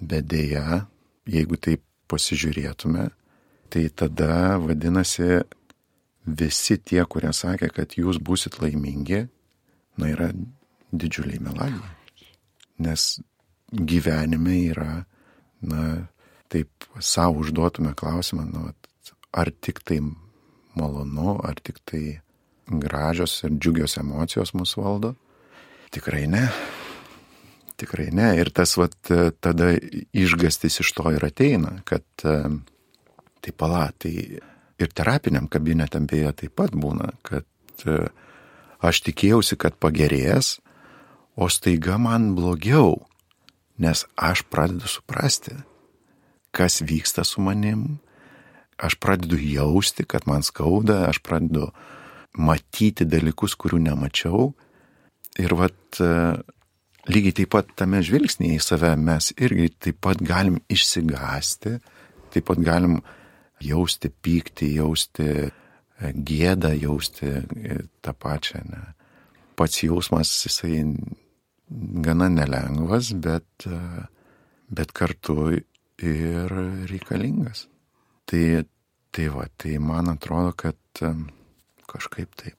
bet 0.00 0.28
dėja, 0.30 0.84
jeigu 1.28 1.58
taip 1.60 1.84
pasižiūrėtume, 2.10 3.10
tai 3.70 3.84
tada 3.94 4.58
vadinasi 4.58 5.42
visi 6.26 6.78
tie, 6.78 7.02
kurie 7.04 7.32
sakė, 7.36 7.70
kad 7.74 7.94
jūs 7.98 8.18
busit 8.22 8.58
laimingi, 8.62 9.26
na 10.00 10.10
yra 10.10 10.30
didžiuliai 10.90 11.42
melagiai. 11.44 11.96
Nes 12.80 13.20
gyvenime 13.72 14.56
yra, 14.70 14.90
na, 15.60 15.84
taip 16.50 16.88
savo 16.98 17.44
užduotume 17.44 17.94
klausimą, 17.98 18.46
nu, 18.50 18.70
ar 19.32 19.50
tik 19.62 19.82
tai 19.86 20.00
malonu, 20.74 21.38
ar 21.46 21.60
tik 21.62 21.78
tai 21.86 22.20
gražios 22.70 23.40
ir 23.44 23.56
džiugios 23.58 23.96
emocijos 23.98 24.54
mus 24.54 24.76
valdo. 24.78 25.14
Tikrai 25.90 26.26
ne. 26.30 26.44
Tikrai 27.80 28.10
ne. 28.14 28.30
Ir 28.38 28.50
tas 28.54 28.76
vat, 28.78 28.96
tada 29.42 29.72
išgastis 30.12 30.80
iš 30.84 30.92
to 30.94 31.10
ir 31.14 31.24
ateina, 31.26 31.80
kad 31.84 32.04
tai 32.20 33.52
pala, 33.56 33.88
tai 33.98 34.14
ir 34.80 34.94
terapiniam 34.94 35.48
kabinetam 35.50 36.06
beje 36.10 36.32
taip 36.44 36.56
pat 36.60 36.74
būna, 36.76 37.10
kad 37.26 37.46
aš 38.80 39.02
tikėjausi, 39.08 39.58
kad 39.60 39.76
pagerės, 39.82 40.58
o 41.40 41.48
staiga 41.50 41.98
man 41.98 42.34
blogiau, 42.36 42.98
nes 43.80 44.04
aš 44.16 44.44
pradedu 44.52 44.88
suprasti, 44.90 45.56
kas 46.54 46.80
vyksta 46.84 47.24
su 47.24 47.42
manim, 47.44 47.98
aš 48.76 48.96
pradedu 49.00 49.38
jausti, 49.40 50.04
kad 50.04 50.26
man 50.28 50.44
skauda, 50.46 51.06
aš 51.08 51.20
pradedu 51.24 51.70
matyti 52.36 53.06
dalykus, 53.08 53.56
kurių 53.58 53.80
nemačiau. 53.88 54.50
Ir 55.40 55.54
vat 55.56 56.00
lygiai 57.08 57.36
taip 57.40 57.52
pat 57.54 57.72
tame 57.78 58.02
žvilgsnėje 58.04 58.58
į 58.58 58.64
save 58.64 58.92
mes 59.00 59.30
irgi 59.40 59.70
taip 59.86 60.00
pat 60.04 60.20
galim 60.22 60.60
išsigasti, 60.70 61.78
taip 62.34 62.46
pat 62.50 62.60
galim 62.64 63.00
jausti 63.64 64.10
pyktį, 64.10 64.70
jausti 64.80 65.26
e, 65.28 65.50
gėdą, 66.00 66.72
jausti 66.80 67.28
e, 67.28 67.80
tą 68.04 68.14
pačią. 68.16 68.62
Ne. 68.68 68.82
Pats 69.56 69.82
jausmas 69.84 70.32
jisai 70.46 70.84
gana 71.70 72.28
nelengvas, 72.32 73.12
bet, 73.14 73.66
bet 74.70 74.94
kartu 74.96 75.52
ir 75.54 76.54
reikalingas. 76.90 77.66
Tai, 78.30 78.44
tai 79.14 79.28
va, 79.34 79.46
tai 79.58 79.78
man 79.82 80.10
atrodo, 80.12 80.54
kad 80.58 81.04
kažkaip 81.90 82.34
taip. 82.38 82.56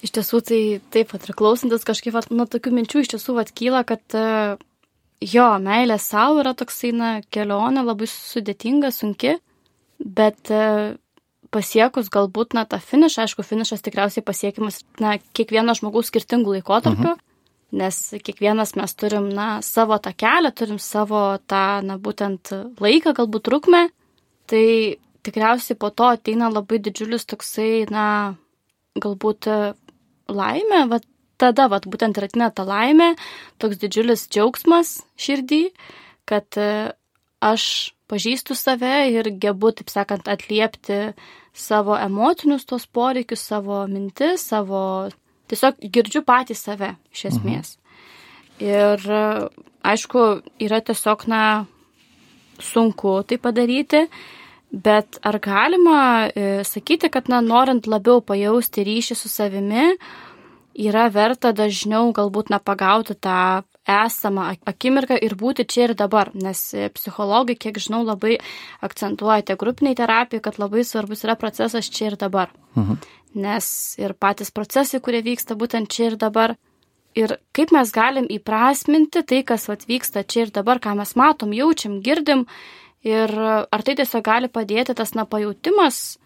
Iš 0.00 0.14
tiesų, 0.16 0.40
tai 0.48 0.60
taip 0.92 1.10
pat 1.12 1.26
ir 1.28 1.36
klausantis 1.36 1.84
kažkaip, 1.88 2.14
vat, 2.16 2.30
nuo 2.32 2.46
tokių 2.48 2.72
minčių 2.72 3.02
iš 3.04 3.12
tiesų 3.14 3.36
vat, 3.36 3.52
kyla, 3.56 3.82
kad 3.88 4.16
e, 4.16 4.56
jo, 5.20 5.48
meilė 5.60 5.98
savo 6.00 6.40
yra 6.40 6.54
toksai, 6.56 6.94
na, 6.96 7.10
kelionė 7.28 7.84
labai 7.84 8.08
sudėtinga, 8.08 8.94
sunki, 8.96 9.36
bet 10.00 10.52
e, 10.56 10.62
pasiekus 11.52 12.08
galbūt, 12.12 12.56
na, 12.56 12.64
tą 12.64 12.80
finišą, 12.80 13.26
aišku, 13.26 13.44
finišas 13.44 13.84
tikriausiai 13.84 14.24
pasiekimas, 14.24 14.80
na, 15.02 15.18
kiekvieno 15.36 15.76
žmogaus 15.76 16.08
skirtingų 16.08 16.56
laikotarpių, 16.56 17.12
mhm. 17.12 17.26
Nes 17.76 17.98
kiekvienas 18.24 18.74
mes 18.78 18.96
turim, 18.98 19.28
na, 19.34 19.60
savo 19.62 19.98
tą 20.02 20.12
kelią, 20.16 20.50
turim 20.56 20.80
savo 20.82 21.22
tą, 21.50 21.80
na, 21.86 21.98
būtent 22.00 22.52
laiką, 22.80 23.14
galbūt 23.18 23.46
trukmę, 23.46 23.86
tai 24.50 24.64
tikriausiai 25.26 25.78
po 25.78 25.92
to 25.94 26.08
ateina 26.16 26.50
labai 26.50 26.80
didžiulis 26.82 27.28
toksai, 27.30 27.86
na, 27.92 28.06
galbūt 28.98 29.48
laimė, 30.30 30.84
va 30.90 31.00
tada, 31.40 31.68
va 31.72 31.80
būtent 31.84 32.18
ir 32.18 32.28
atina 32.28 32.50
ta 32.52 32.66
laimė, 32.68 33.14
toks 33.60 33.80
didžiulis 33.80 34.26
džiaugsmas 34.28 35.00
širdį, 35.20 35.62
kad 36.28 36.58
e, 36.60 36.92
aš 37.40 37.64
pažįstu 38.10 38.56
save 38.58 38.94
ir 39.14 39.30
gebu, 39.42 39.72
taip 39.76 39.92
sakant, 39.92 40.28
atliepti 40.28 41.14
savo 41.56 41.96
emocinius 41.98 42.66
tos 42.68 42.86
poreikius, 42.86 43.46
savo 43.52 43.84
mintis, 43.90 44.46
savo... 44.52 44.82
Tiesiog 45.50 45.80
girdžiu 45.82 46.22
patį 46.26 46.56
save, 46.58 46.94
iš 47.12 47.26
mhm. 47.26 47.34
esmės. 47.34 47.74
Mhm. 47.76 47.86
Ir 48.60 49.06
e, 49.08 49.22
aišku, 49.92 50.24
yra 50.60 50.82
tiesiog, 50.84 51.24
na, 51.30 51.44
sunku 52.60 53.22
tai 53.24 53.40
padaryti, 53.40 54.04
bet 54.70 55.18
ar 55.26 55.40
galima 55.42 56.00
e, 56.28 56.60
sakyti, 56.68 57.08
kad, 57.12 57.30
na, 57.32 57.40
norint 57.40 57.88
labiau 57.88 58.20
pajausti 58.20 58.84
ryšį 58.86 59.16
su 59.16 59.32
savimi, 59.32 59.88
yra 60.80 61.08
verta 61.12 61.54
dažniau 61.56 62.12
galbūt 62.14 62.52
na 62.52 62.60
pagauti 62.62 63.16
tą 63.16 63.62
esamą 63.90 64.50
akimirką 64.68 65.16
ir 65.24 65.34
būti 65.40 65.64
čia 65.66 65.88
ir 65.88 65.94
dabar, 65.98 66.30
nes 66.36 66.60
psichologai, 66.94 67.56
kiek 67.58 67.80
žinau, 67.80 68.04
labai 68.06 68.36
akcentuoja 68.84 69.42
tiek 69.48 69.58
grupiniai 69.58 69.96
terapijai, 69.98 70.42
kad 70.44 70.60
labai 70.60 70.84
svarbus 70.86 71.24
yra 71.26 71.34
procesas 71.40 71.90
čia 71.90 72.12
ir 72.12 72.20
dabar. 72.20 72.52
Mhm. 72.76 73.00
Nes 73.34 73.66
ir 74.00 74.16
patys 74.18 74.50
procesai, 74.50 74.98
kurie 75.00 75.22
vyksta 75.22 75.54
būtent 75.54 75.90
čia 75.92 76.10
ir 76.10 76.18
dabar. 76.18 76.56
Ir 77.18 77.36
kaip 77.54 77.72
mes 77.74 77.90
galim 77.94 78.26
įprasminti 78.30 79.22
tai, 79.26 79.42
kas 79.46 79.66
vat, 79.70 79.86
vyksta 79.86 80.22
čia 80.22 80.46
ir 80.46 80.52
dabar, 80.54 80.78
ką 80.82 80.94
mes 80.98 81.14
matom, 81.18 81.54
jaučiam, 81.54 81.98
girdim. 82.02 82.46
Ir 83.06 83.32
ar 83.38 83.86
tai 83.86 83.96
tiesiog 83.98 84.24
gali 84.26 84.50
padėti 84.52 84.94
tas 84.94 85.14
na 85.16 85.24
pajūtimas 85.26 86.18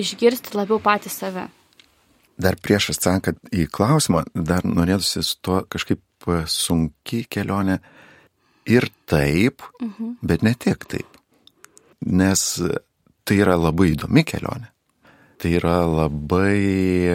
išgirsti 0.00 0.56
labiau 0.56 0.80
patį 0.82 1.12
save. 1.12 1.44
Dar 2.40 2.56
prieš 2.58 2.90
atsakant 2.94 3.38
į 3.54 3.68
klausimą, 3.70 4.24
dar 4.34 4.66
norėtųsi 4.66 5.22
su 5.22 5.36
tuo 5.44 5.60
kažkaip 5.70 6.02
e, 6.26 6.40
sunki 6.50 7.22
kelionė 7.30 7.78
ir 8.66 8.88
taip, 9.06 9.62
mhm. 9.78 10.16
bet 10.22 10.42
ne 10.42 10.54
tiek 10.58 10.86
taip. 10.90 11.20
Nes 12.04 12.42
tai 13.24 13.38
yra 13.38 13.54
labai 13.56 13.92
įdomi 13.94 14.24
kelionė. 14.26 14.73
Tai 15.44 15.50
yra 15.52 15.82
labai, 15.84 17.12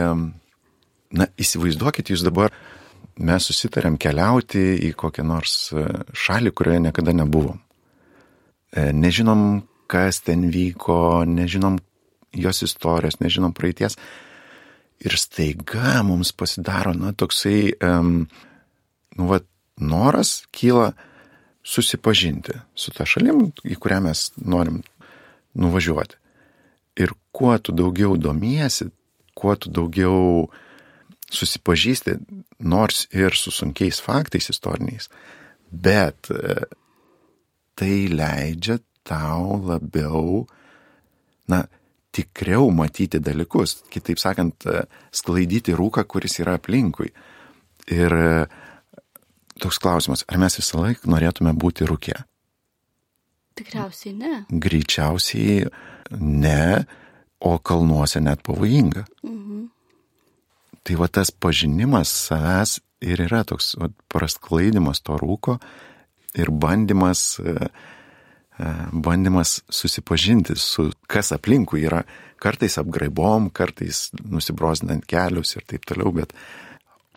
na, 1.17 1.25
įsivaizduokit, 1.41 2.11
jūs 2.13 2.21
dabar, 2.21 2.53
mes 3.25 3.47
susitarėm 3.49 3.95
keliauti 3.97 4.61
į 4.85 4.91
kokią 5.01 5.25
nors 5.25 5.55
e, 5.73 5.87
šalį, 6.13 6.51
kurioje 6.53 6.83
niekada 6.83 7.15
nebuvom. 7.17 7.57
E, 8.69 8.91
nežinom, 8.93 9.63
kas 9.89 10.21
ten 10.27 10.45
vyko, 10.53 11.25
nežinom 11.25 11.79
jos 12.37 12.61
istorijos, 12.69 13.17
nežinom 13.17 13.57
praeities 13.57 13.97
ir 15.01 15.17
staiga 15.17 16.03
mums 16.05 16.29
pasidaro, 16.29 16.93
na, 16.93 17.15
toksai, 17.17 17.73
um, 17.81 18.27
nu, 19.17 19.31
va, 19.33 19.41
noras 19.81 20.43
kyla 20.53 20.91
susipažinti 21.65 22.61
su 22.77 22.93
ta 22.93 23.09
šalim, 23.09 23.47
į 23.65 23.81
kurią 23.81 24.03
mes 24.05 24.27
norim 24.37 24.83
nuvažiuoti. 25.57 26.21
Kuo 27.35 27.57
tu 27.61 27.75
daugiau 27.75 28.17
domiesi, 28.17 28.89
kuo 29.37 29.55
tu 29.55 29.71
daugiau 29.73 30.49
susipažįsti, 31.29 32.17
nors 32.65 33.05
ir 33.13 33.35
su 33.37 33.53
sunkiais 33.53 34.01
faktais 34.01 34.49
istoriniais, 34.49 35.09
bet 35.69 36.31
e, 36.33 36.55
tai 37.77 38.07
leidžia 38.09 38.79
tau 39.05 39.59
labiau, 39.61 40.47
na, 41.49 41.63
tikriau 42.15 42.69
matyti 42.73 43.21
dalykus, 43.21 43.79
kitaip 43.93 44.21
sakant, 44.21 44.65
e, 44.65 44.85
sklaidyti 45.15 45.75
rūką, 45.77 46.05
kuris 46.09 46.39
yra 46.41 46.57
aplinkui. 46.59 47.11
Ir 47.93 48.15
e, 48.17 48.31
toks 49.61 49.79
klausimas, 49.81 50.25
ar 50.27 50.41
mes 50.41 50.59
visą 50.59 50.81
laiką 50.83 51.09
norėtume 51.13 51.53
būti 51.57 51.87
rūkė? 51.89 52.17
Tikriausiai 53.59 54.15
ne. 54.15 54.33
Greičiausiai 54.49 55.67
ne, 56.19 56.85
o 57.39 57.58
kalnuose 57.58 58.21
net 58.21 58.43
pavojinga. 58.43 59.06
Mhm. 59.23 59.67
Tai 60.84 60.95
va 60.95 61.08
tas 61.08 61.32
pažinimas 61.32 62.12
savęs 62.28 62.80
ir 63.02 63.21
yra 63.28 63.43
toks 63.47 63.75
va, 63.80 63.89
prasklaidimas 64.12 65.02
to 65.04 65.15
rūko 65.19 65.60
ir 66.39 66.52
bandymas 66.52 67.39
uh, 67.39 67.67
E, 68.60 68.63
bandymas 68.91 69.62
susipažinti 69.69 70.56
su 70.56 70.91
kas 71.08 71.32
aplinkui 71.32 71.86
yra, 71.88 72.02
kartais 72.43 72.75
apgraibom, 72.82 73.47
kartais 73.56 74.10
nusibrozinant 74.19 75.06
kelius 75.08 75.56
ir 75.56 75.63
taip 75.67 75.86
toliau, 75.88 76.12
bet 76.17 76.34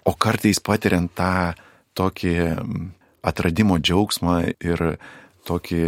o 0.07 0.15
kartais 0.15 0.63
patiriant 0.63 1.11
tą 1.19 1.55
tokį 1.99 2.35
atradimo 3.27 3.81
džiaugsmą 3.83 4.37
ir 4.55 4.85
tokį 5.51 5.83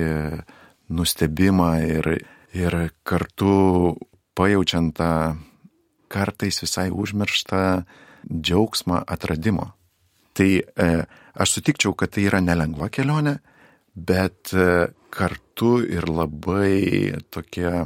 nustebimą 0.90 1.70
ir, 1.86 2.10
ir 2.50 2.78
kartu 3.06 3.54
pajaučiant 4.34 4.94
tą 4.98 5.10
kartais 6.12 6.60
visai 6.62 6.90
užmirštą 6.90 7.62
džiaugsmą 8.28 9.02
atradimo. 9.06 9.72
Tai 10.34 10.50
e, 10.58 10.88
aš 11.34 11.58
sutikčiau, 11.58 11.94
kad 11.98 12.14
tai 12.14 12.26
yra 12.28 12.40
nelengva 12.42 12.90
kelionė, 12.90 13.38
bet 13.94 14.54
e, 14.54 14.90
kartu 15.14 15.78
ir 15.86 16.08
labai 16.10 17.14
tokia 17.30 17.84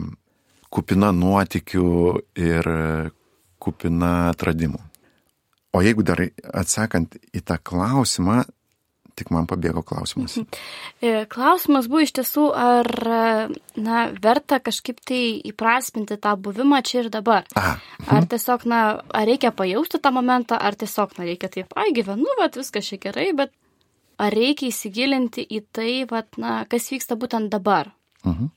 kupina 0.73 1.13
nuotikių 1.13 1.89
ir 2.41 2.69
kupina 3.61 4.13
atradimų. 4.33 4.81
O 5.77 5.83
jeigu 5.85 6.05
dar 6.07 6.23
atsakant 6.57 7.19
į 7.37 7.43
tą 7.45 7.59
klausimą, 7.61 8.43
tik 9.19 9.33
man 9.35 9.49
pabėgo 9.51 9.83
klausimas. 9.87 10.39
E, 11.03 11.25
klausimas 11.31 11.89
buvo 11.91 12.05
iš 12.07 12.15
tiesų, 12.19 12.47
ar 12.55 12.89
na, 13.79 14.05
verta 14.23 14.59
kažkaip 14.65 15.01
tai 15.07 15.23
įprasminti 15.51 16.19
tą 16.23 16.35
buvimą 16.43 16.81
čia 16.87 17.05
ir 17.05 17.11
dabar. 17.15 17.47
Aha. 17.59 17.77
Ar 18.15 18.29
tiesiog, 18.31 18.67
na, 18.71 18.83
ar 19.15 19.29
reikia 19.29 19.53
pajausti 19.55 20.01
tą 20.03 20.13
momentą, 20.15 20.59
ar 20.59 20.79
tiesiog, 20.79 21.17
na, 21.19 21.27
reikia 21.29 21.51
taip, 21.53 21.75
ai 21.79 21.93
gyvenu, 21.97 22.29
bet 22.41 22.59
viskas 22.61 22.91
čia 22.91 23.01
gerai, 23.03 23.31
bet 23.37 23.55
ar 24.19 24.35
reikia 24.35 24.73
įsigilinti 24.73 25.45
į 25.47 25.63
tai, 25.75 25.93
vat, 26.11 26.31
na, 26.41 26.61
kas 26.71 26.91
vyksta 26.93 27.19
būtent 27.19 27.53
dabar. 27.55 27.93
Mhm. 28.27 28.51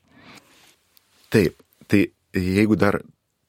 Taip, 1.32 1.62
tai 1.88 2.06
jeigu 2.36 2.76
dar 2.76 3.00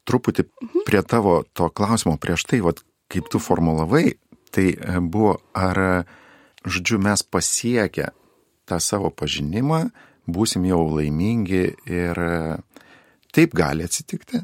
truputį 0.08 0.46
prie 0.88 1.02
tavo 1.08 1.42
to 1.56 1.70
klausimo 1.74 2.16
prieš 2.22 2.46
tai, 2.48 2.62
vat, 2.64 2.84
kaip 3.12 3.30
tu 3.32 3.42
formulavai, 3.42 4.14
tai 4.54 4.70
e, 4.74 5.00
buvo, 5.02 5.38
ar, 5.58 6.06
žodžiu, 6.66 7.00
mes 7.00 7.24
pasiekę 7.24 8.12
tą 8.70 8.80
savo 8.80 9.12
pažinimą, 9.12 9.90
būsim 10.28 10.66
jau 10.68 10.82
laimingi 10.88 11.64
ir 11.90 12.20
e, 12.20 12.58
taip 13.36 13.56
gali 13.58 13.86
atsitikti. 13.88 14.44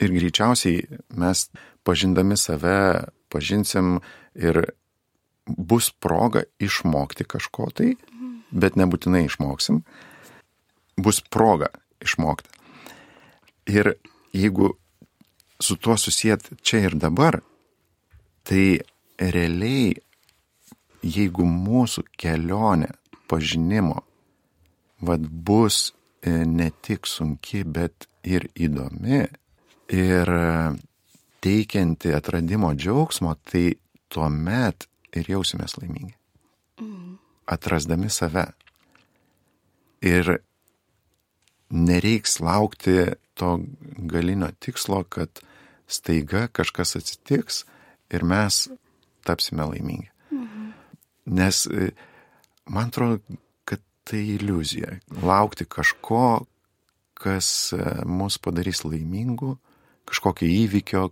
Ir 0.00 0.14
greičiausiai 0.14 1.00
mes 1.20 1.48
pažindami 1.84 2.38
save 2.38 3.10
pažinsim 3.30 3.98
ir 4.34 4.62
bus 5.46 5.90
proga 5.90 6.44
išmokti 6.62 7.26
kažko 7.26 7.68
tai, 7.74 7.94
bet 8.50 8.78
nebūtinai 8.78 9.26
išmoksim. 9.26 9.82
Bus 11.00 11.20
proga 11.20 11.72
išmokti. 12.00 12.48
Ir 13.70 13.94
jeigu 14.32 14.72
su 15.60 15.76
tuo 15.76 15.98
susijęt 16.00 16.48
čia 16.64 16.86
ir 16.86 16.96
dabar, 16.96 17.42
Tai 18.50 18.80
realiai, 19.20 19.94
jeigu 21.02 21.46
mūsų 21.46 22.04
kelionė 22.20 22.92
pažinimo 23.30 24.02
vad 25.00 25.24
bus 25.28 25.92
e, 26.22 26.44
ne 26.44 26.70
tik 26.82 27.08
sunki, 27.08 27.64
bet 27.64 28.08
ir 28.24 28.50
įdomi 28.54 29.24
ir 29.90 30.32
teikianti 31.40 32.12
atradimo 32.14 32.72
džiaugsmo, 32.76 33.34
tai 33.48 33.74
tuomet 34.12 34.86
ir 35.16 35.30
jausimės 35.32 35.78
laimingi. 35.80 36.14
Atrasdami 37.50 38.10
save. 38.12 38.46
Ir 40.04 40.36
nereiks 41.70 42.38
laukti 42.40 43.16
to 43.34 43.56
galinio 43.96 44.50
tikslo, 44.60 45.02
kad 45.08 45.42
staiga 45.90 46.46
kažkas 46.52 46.96
atsitiks, 47.00 47.64
ir 48.10 48.24
mes 48.24 48.68
tapsime 49.26 49.66
laimingi. 49.72 50.10
Nes 51.26 51.66
e, 51.66 51.90
man 52.70 52.88
atrodo, 52.88 53.20
kad 53.68 53.82
tai 54.08 54.22
iliuzija. 54.36 54.98
Laukti 55.22 55.66
kažko, 55.68 56.46
kas 57.20 57.72
e, 57.76 57.82
mus 58.08 58.38
padarys 58.42 58.84
laimingų, 58.86 59.54
kažkokio 60.08 60.48
įvykio 60.48 61.04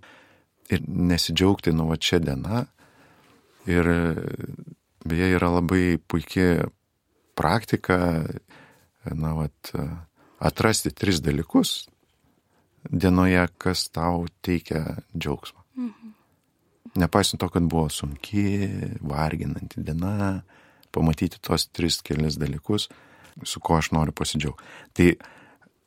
ir 0.72 0.84
nesidžiaugti 0.88 1.74
nuo 1.76 1.96
čia 1.96 2.20
diena. 2.22 2.66
Ir 3.68 3.92
e, 3.92 4.00
beje 5.08 5.32
yra 5.36 5.52
labai 5.58 5.98
puikia 5.98 6.68
praktika, 7.38 8.24
na, 9.14 9.30
vat, 9.38 9.70
atrasti 10.42 10.90
tris 10.90 11.22
dalykus 11.22 11.86
dienoje, 12.90 13.46
kas 13.58 13.88
tau 13.94 14.26
teikia 14.42 14.98
džiaugsmą. 15.14 15.62
Mhm. 15.76 16.17
Nepaisant 16.98 17.40
to, 17.40 17.48
kad 17.52 17.66
buvo 17.70 17.88
sunki, 17.92 18.44
varginanti 19.06 19.82
diena, 19.86 20.40
pamatyti 20.94 21.40
tos 21.44 21.68
tris 21.70 22.00
kelias 22.02 22.38
dalykus, 22.40 22.88
su 23.46 23.60
kuo 23.60 23.78
aš 23.78 23.92
noriu 23.94 24.14
pasidžiaugti. 24.16 24.64
Tai 24.96 25.08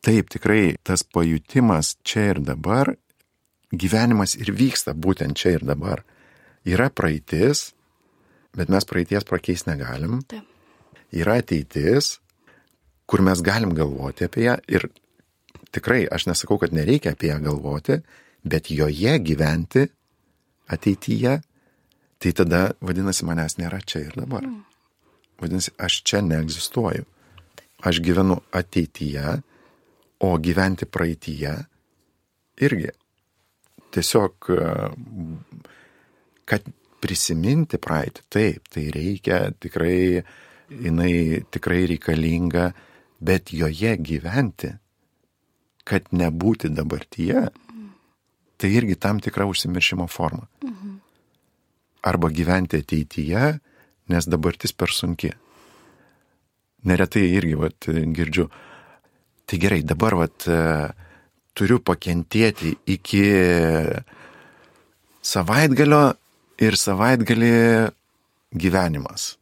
taip, 0.05 0.31
tikrai 0.31 0.77
tas 0.87 1.03
pajutimas 1.03 1.97
čia 2.07 2.29
ir 2.31 2.41
dabar, 2.45 2.93
gyvenimas 3.71 4.37
ir 4.39 4.53
vyksta 4.55 4.95
būtent 4.95 5.37
čia 5.39 5.57
ir 5.57 5.67
dabar. 5.67 6.05
Yra 6.67 6.89
praeitis, 6.93 7.71
bet 8.55 8.69
mes 8.69 8.87
praeities 8.87 9.27
pakeisti 9.27 9.71
negalim. 9.71 10.19
Taip. 10.29 10.47
Yra 11.11 11.39
ateitis, 11.41 12.19
kur 13.09 13.23
mes 13.25 13.41
galim 13.43 13.73
galvoti 13.75 14.27
apie 14.27 14.45
ją 14.45 14.55
ir 14.71 14.87
tikrai 15.75 16.05
aš 16.07 16.29
nesakau, 16.29 16.59
kad 16.61 16.75
nereikia 16.75 17.15
apie 17.15 17.31
ją 17.31 17.39
galvoti, 17.43 17.97
bet 18.47 18.71
joje 18.71 19.17
gyventi 19.19 19.87
ateityje, 20.71 21.37
tai 22.21 22.33
tada 22.37 22.61
vadinasi 22.81 23.25
manęs 23.27 23.57
nėra 23.59 23.81
čia 23.85 24.05
ir 24.07 24.17
dabar. 24.17 24.45
Mm. 24.45 24.61
Vadinasi, 25.41 25.73
aš 25.81 26.01
čia 26.07 26.21
neegzistuoju. 26.25 27.07
Aš 27.81 28.01
gyvenu 28.05 28.37
ateityje, 28.53 29.39
o 30.21 30.37
gyventi 30.37 30.85
praeityje 30.85 31.53
irgi. 32.61 32.91
Tiesiog, 33.91 34.51
kad 36.45 36.67
prisiminti 37.01 37.79
praeitį, 37.81 38.23
taip, 38.31 38.69
tai 38.71 38.85
reikia, 38.93 39.39
tikrai, 39.59 40.21
jinai 40.69 41.41
tikrai 41.51 41.81
reikalinga, 41.89 42.69
bet 43.21 43.51
joje 43.55 43.95
gyventi, 43.97 44.71
kad 45.83 46.07
nebūti 46.13 46.69
dabartyje, 46.71 47.47
tai 48.61 48.71
irgi 48.77 48.95
tam 48.95 49.19
tikra 49.23 49.47
užsimiršimo 49.49 50.07
forma. 50.07 50.47
Mhm. 50.63 50.99
Arba 52.01 52.29
gyventi 52.29 52.81
ateityje, 52.81 53.59
nes 54.09 54.27
dabartis 54.27 54.73
per 54.73 54.89
sunki. 54.89 55.31
Neretai 56.85 57.27
irgi 57.29 57.57
vat, 57.57 57.85
girdžiu, 57.85 58.47
tai 59.45 59.57
gerai, 59.61 59.83
dabar 59.85 60.15
vat, 60.17 60.47
turiu 61.53 61.77
pakentėti 61.85 62.73
iki 62.89 63.21
savaitgalio 65.21 66.01
ir 66.61 66.77
savaitgalį 66.77 67.53
gyvenimas. 68.57 69.35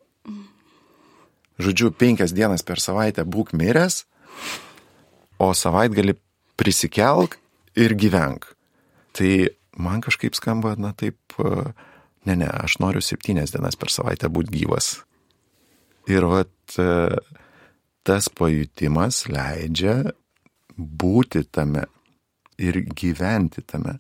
Žodžiu, 1.60 1.91
penkias 1.91 2.32
dienas 2.36 2.63
per 2.63 2.79
savaitę 2.79 3.25
būk 3.27 3.51
miręs, 3.58 4.05
o 5.39 5.51
savaitgalį 5.55 6.15
prisikelk 6.60 7.36
ir 7.79 7.95
gyvenk. 7.99 8.47
Tai 9.19 9.32
man 9.75 9.99
kažkaip 10.01 10.38
skamba, 10.38 10.77
na 10.79 10.93
taip, 10.95 11.19
e, 11.43 11.73
ne, 12.25 12.36
ne, 12.39 12.47
aš 12.47 12.77
noriu 12.79 13.03
septynias 13.03 13.51
dienas 13.51 13.75
per 13.79 13.91
savaitę 13.91 14.32
būti 14.32 14.53
gyvas. 14.62 14.93
Ir 16.08 16.23
vat 16.29 16.79
e, 16.79 17.17
tas 18.08 18.29
pajutimas 18.32 19.25
leidžia 19.27 20.13
būti 20.79 21.43
tame 21.51 21.84
ir 22.60 22.79
gyventi 22.95 23.65
tame. 23.67 23.97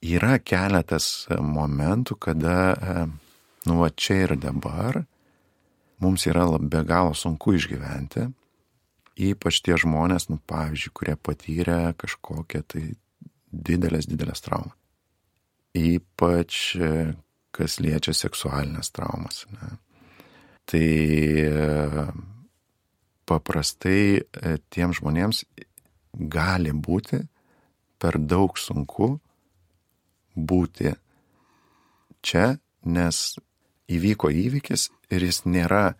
Yra 0.00 0.38
keletas 0.38 1.26
momentų, 1.34 2.16
kada, 2.22 2.56
e, 2.72 3.06
nu, 3.66 3.80
va 3.82 3.90
čia 3.90 4.22
ir 4.28 4.38
dabar 4.38 5.02
mums 6.00 6.24
yra 6.30 6.46
be 6.62 6.86
galo 6.86 7.12
sunku 7.18 7.58
išgyventi. 7.58 8.30
Ypač 9.20 9.58
tie 9.60 9.76
žmonės, 9.76 10.30
nu, 10.30 10.38
pavyzdžiui, 10.48 10.94
kurie 10.96 11.16
patyrė 11.18 11.80
kažkokią 12.00 12.62
tai 12.64 12.84
didelės, 13.50 14.08
didelės 14.10 14.44
traumas. 14.44 14.76
Ypač 15.76 16.76
kas 17.54 17.78
liečia 17.82 18.14
seksualinės 18.16 18.92
traumas. 18.94 19.44
Ne. 19.54 19.76
Tai 20.70 20.86
paprastai 23.30 24.02
e, 24.18 24.56
tiem 24.70 24.94
žmonėms 24.94 25.44
gali 26.30 26.72
būti 26.74 27.20
per 28.00 28.18
daug 28.18 28.58
sunku 28.58 29.12
būti 30.34 30.94
čia, 32.22 32.56
nes 32.86 33.38
įvyko 33.90 34.30
įvykis 34.30 34.88
ir 35.12 35.26
jis 35.26 35.42
nėra 35.44 35.94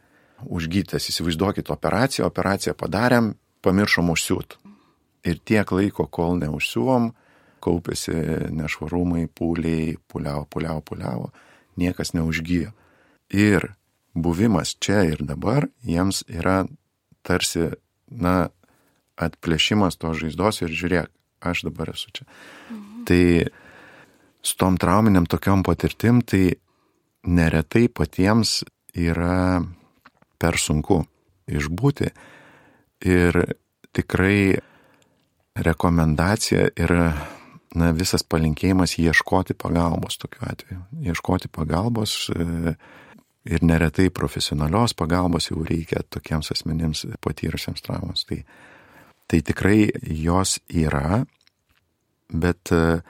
užgytas. 0.46 1.10
Įsivaizduokit 1.12 1.70
operaciją, 1.70 2.26
operaciją 2.30 2.74
padarėm, 2.78 3.34
pamiršom 3.62 4.12
užsiūt. 4.14 4.56
Ir 5.28 5.40
tiek 5.44 5.72
laiko, 5.76 6.06
kol 6.08 6.38
neužsiuvom, 6.40 7.10
kaupėsi 7.62 8.14
nešvarumai, 8.56 9.26
pūliai, 9.36 9.96
puliavo, 10.10 10.46
puliavo, 10.50 10.84
puliavo, 10.86 11.30
niekas 11.80 12.14
neužgyjo. 12.16 12.72
Ir 13.30 13.70
buvimas 14.14 14.74
čia 14.80 15.04
ir 15.08 15.22
dabar 15.22 15.68
jiems 15.86 16.24
yra 16.28 16.64
tarsi, 17.26 17.70
na, 18.10 18.50
atplėšimas 19.20 19.98
to 20.00 20.12
žaizdos 20.16 20.62
ir 20.64 20.72
žiūrėk, 20.72 21.10
aš 21.44 21.66
dabar 21.68 21.92
esu 21.92 22.10
čia. 22.16 22.26
Mhm. 22.70 23.04
Tai 23.08 23.24
su 24.42 24.56
tom 24.56 24.76
trauminiam 24.80 25.26
tokiom 25.28 25.62
patirtim, 25.62 26.22
tai 26.24 26.56
neretai 27.24 27.88
patiems 27.92 28.62
yra 28.96 29.60
per 30.40 30.56
sunku 30.56 31.02
išbūti 31.50 32.08
ir 33.04 33.40
tikrai 33.92 34.56
rekomendacija 35.60 36.70
ir 36.78 36.94
na, 37.76 37.90
visas 37.94 38.24
palinkėjimas 38.26 38.96
ieškoti 38.98 39.54
pagalbos 39.58 40.18
tokiu 40.20 40.46
atveju. 40.48 40.80
Ieškoti 41.06 41.50
pagalbos 41.52 42.14
e, 42.34 42.74
ir 43.50 43.64
neretai 43.66 44.08
profesionalios 44.14 44.94
pagalbos 44.98 45.50
jau 45.50 45.62
reikia 45.66 46.02
tokiems 46.10 46.50
asmenims 46.54 47.04
patyrusiems 47.24 47.84
traumas. 47.86 48.24
Tai, 48.28 48.42
tai 49.30 49.42
tikrai 49.46 49.90
jos 50.02 50.58
yra, 50.66 51.22
bet 52.30 52.74
e, 52.74 53.00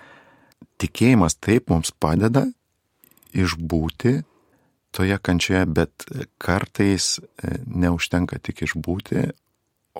tikėjimas 0.81 1.39
taip 1.41 1.73
mums 1.73 1.93
padeda 1.97 2.45
išbūti 3.37 4.19
toje 4.91 5.17
kančioje, 5.23 5.65
bet 5.71 6.05
kartais 6.43 7.15
e, 7.21 7.57
neužtenka 7.65 8.41
tik 8.43 8.67
išbūti, 8.67 9.31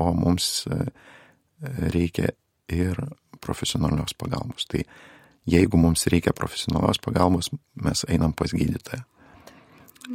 o 0.01 0.13
mums 0.17 0.65
reikia 1.61 2.31
ir 2.73 3.01
profesionalios 3.41 4.15
pagalbos. 4.19 4.67
Tai 4.71 4.85
jeigu 5.51 5.81
mums 5.81 6.07
reikia 6.13 6.35
profesionalios 6.37 7.01
pagalbos, 7.03 7.51
mes 7.75 8.05
einam 8.09 8.35
pas 8.37 8.53
gydytoją. 8.55 9.03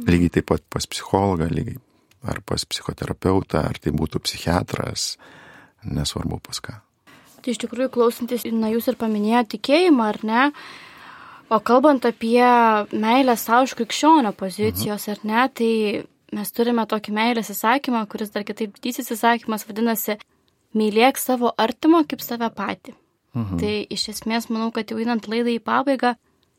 Lygiai 0.06 0.32
taip 0.34 0.48
pat 0.50 0.64
pas 0.70 0.86
psichologą, 0.86 1.48
lygiai 1.50 1.78
ar 2.26 2.40
pas 2.44 2.64
psichoterapeutą, 2.66 3.62
ar 3.70 3.78
tai 3.78 3.92
būtų 3.94 4.20
psichiatras, 4.24 5.14
nesvarbu 5.86 6.40
pas 6.42 6.60
ką. 6.60 6.74
Tai 7.42 7.54
iš 7.54 7.60
tikrųjų 7.62 7.92
klausantis, 7.94 8.44
na 8.50 8.72
jūs 8.72 8.88
ir 8.90 8.98
paminėjote 8.98 9.54
tikėjimą, 9.54 10.10
ar 10.10 10.18
ne? 10.26 10.42
O 11.46 11.60
kalbant 11.62 12.02
apie 12.08 12.42
meilę 12.90 13.36
savo 13.38 13.68
iš 13.68 13.76
krikščionio 13.78 14.32
pozicijos, 14.34 15.06
mhm. 15.06 15.14
ar 15.14 15.30
ne, 15.30 15.44
tai 15.54 15.72
mes 16.34 16.50
turime 16.52 16.82
tokį 16.90 17.14
meilės 17.14 17.52
įsakymą, 17.54 18.02
kuris 18.10 18.34
dar 18.34 18.42
kitaip 18.46 18.74
didysis 18.80 19.12
įsakymas 19.14 19.66
vadinasi 19.68 20.18
mylėk 20.76 21.20
savo 21.22 21.54
artimą 21.56 22.02
kaip 22.10 22.24
save 22.24 22.50
patį. 22.56 22.96
Mhm. 23.36 23.60
Tai 23.60 23.74
iš 23.92 24.08
esmės 24.14 24.48
manau, 24.48 24.70
kad 24.72 24.90
jau 24.90 24.98
einant 25.02 25.28
laidai 25.28 25.58
į 25.58 25.64
pabaigą, 25.64 26.14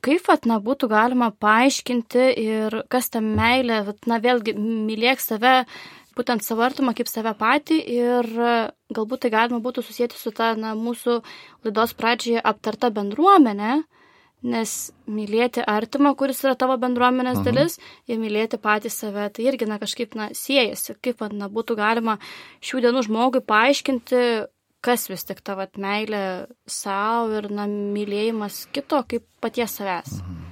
kaip 0.05 0.27
vat, 0.29 0.45
na, 0.49 0.59
būtų 0.63 0.89
galima 0.91 1.31
paaiškinti 1.33 2.27
ir 2.37 2.81
kas 2.91 3.09
ta 3.13 3.21
meilė, 3.23 3.81
vat, 3.87 4.03
na, 4.09 4.21
vėlgi 4.21 4.53
mylėk 4.57 5.23
save, 5.23 5.63
būtent 6.17 6.45
savo 6.45 6.65
artimą 6.65 6.93
kaip 6.97 7.09
save 7.09 7.33
patį 7.37 7.77
ir 7.93 8.29
galbūt 8.93 9.25
tai 9.25 9.33
galima 9.33 9.61
būtų 9.61 9.83
susijęti 9.85 10.17
su 10.17 10.33
ta, 10.37 10.53
na, 10.57 10.73
mūsų 10.77 11.21
laidos 11.65 11.93
pradžioje 11.97 12.41
aptarta 12.45 12.91
bendruomenė, 12.93 13.79
nes 14.47 14.73
mylėti 15.09 15.63
artimą, 15.65 16.13
kuris 16.17 16.43
yra 16.45 16.53
tavo 16.59 16.75
bendruomenės 16.77 17.39
mhm. 17.41 17.47
dalis, 17.47 17.79
ir 18.05 18.21
mylėti 18.21 18.61
patį 18.61 18.93
save, 18.93 19.31
tai 19.33 19.47
irgi, 19.49 19.65
na, 19.69 19.79
kažkaip, 19.81 20.13
na, 20.17 20.29
siejasi, 20.37 20.93
kaip, 21.01 21.25
na, 21.33 21.49
būtų 21.49 21.77
galima 21.79 22.19
šių 22.61 22.85
dienų 22.85 23.07
žmogui 23.09 23.41
paaiškinti, 23.41 24.21
kas 24.85 25.07
vis 25.11 25.25
tik 25.27 25.41
tavo 25.45 25.65
meilė 25.81 26.47
savo 26.69 27.39
ir, 27.39 27.49
na, 27.53 27.67
mylėjimas 27.67 28.65
kito 28.75 29.01
kaip 29.09 29.25
paties 29.43 29.79
savęs. 29.79 30.19
Mhm. 30.21 30.45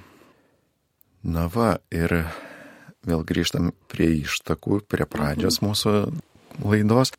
Na 1.36 1.46
va, 1.50 1.76
ir 1.90 2.12
vėl 3.06 3.24
grįžtam 3.26 3.72
prie 3.90 4.12
ištakų, 4.22 4.82
prie 4.86 5.06
pradžios 5.10 5.60
mhm. 5.60 5.70
mūsų 5.70 6.66
laidos. 6.66 7.14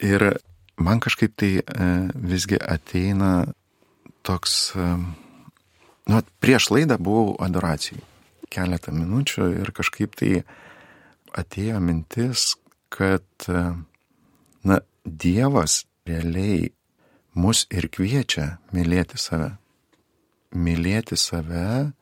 Ir 0.00 0.40
man 0.80 1.00
kažkaip 1.02 1.34
tai 1.36 1.50
e, 1.60 1.88
visgi 2.14 2.56
ateina 2.56 3.50
toks 4.24 4.70
e, 4.76 4.86
Nu, 6.10 6.22
prieš 6.42 6.70
laidą 6.74 6.96
buvau 6.98 7.36
adoracijai 7.44 8.00
keletą 8.50 8.90
minučių 8.96 9.50
ir 9.60 9.70
kažkaip 9.76 10.16
tai 10.18 10.40
atėjo 11.38 11.78
mintis, 11.84 12.54
kad, 12.90 13.46
na, 14.66 14.80
Dievas 15.04 15.84
realiai 16.08 16.70
mus 17.34 17.66
ir 17.70 17.88
kviečia 17.92 18.58
mylėti 18.74 19.18
save. 19.20 19.54
Mylėti 20.50 21.16
save, 21.18 21.92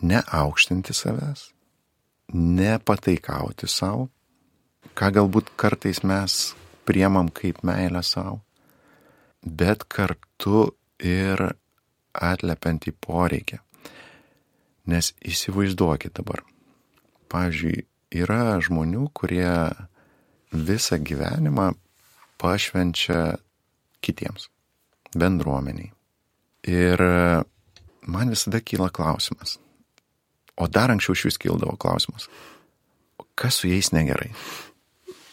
neaukštinti 0.00 0.94
savęs, 0.96 1.50
nepataikauti 2.32 3.68
savo, 3.68 4.08
ką 4.96 5.10
galbūt 5.18 5.52
kartais 5.60 6.02
mes 6.04 6.54
priemam 6.88 7.28
kaip 7.28 7.62
meilę 7.66 8.02
savo, 8.06 8.40
bet 9.42 9.84
kartu 9.92 10.70
ir 11.00 11.42
atliepiant 12.16 12.88
į 12.88 12.94
poreikį. 13.04 13.60
Nes 14.86 15.10
įsivaizduokit 15.26 16.14
dabar. 16.14 16.44
Pavyzdžiui, 17.26 17.82
yra 18.14 18.56
žmonių, 18.62 19.08
kurie 19.10 19.50
visą 20.54 20.98
gyvenimą 21.02 21.72
pašvenčia 22.40 23.36
kitiems, 24.04 24.48
bendruomeniai. 25.16 25.92
Ir 26.66 27.02
man 28.06 28.30
visada 28.32 28.60
kyla 28.60 28.90
klausimas. 28.90 29.58
O 30.56 30.66
dar 30.66 30.90
anksčiau 30.90 31.14
iš 31.16 31.24
vis 31.28 31.40
kildavo 31.40 31.76
klausimas. 31.76 32.28
Kas 33.36 33.60
su 33.60 33.68
jais 33.68 33.92
negerai? 33.92 34.32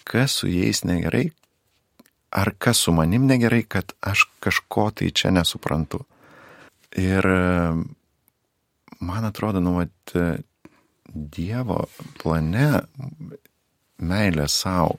Kas 0.03 0.39
su 0.41 0.49
jais 0.51 0.83
negerai? 0.83 1.29
Ar 2.33 2.51
kas 2.57 2.81
su 2.83 2.91
manim 2.91 3.27
negerai, 3.29 3.63
kad 3.63 3.93
aš 4.01 4.25
kažko 4.43 4.89
tai 4.91 5.11
čia 5.11 5.31
nesuprantu? 5.31 6.01
Ir 6.97 7.25
man 8.99 9.25
atrodo, 9.25 9.59
nu, 9.59 9.77
vat, 9.79 10.15
Dievo 11.13 11.83
plane 12.17 12.69
meilė 14.01 14.47
savo 14.49 14.95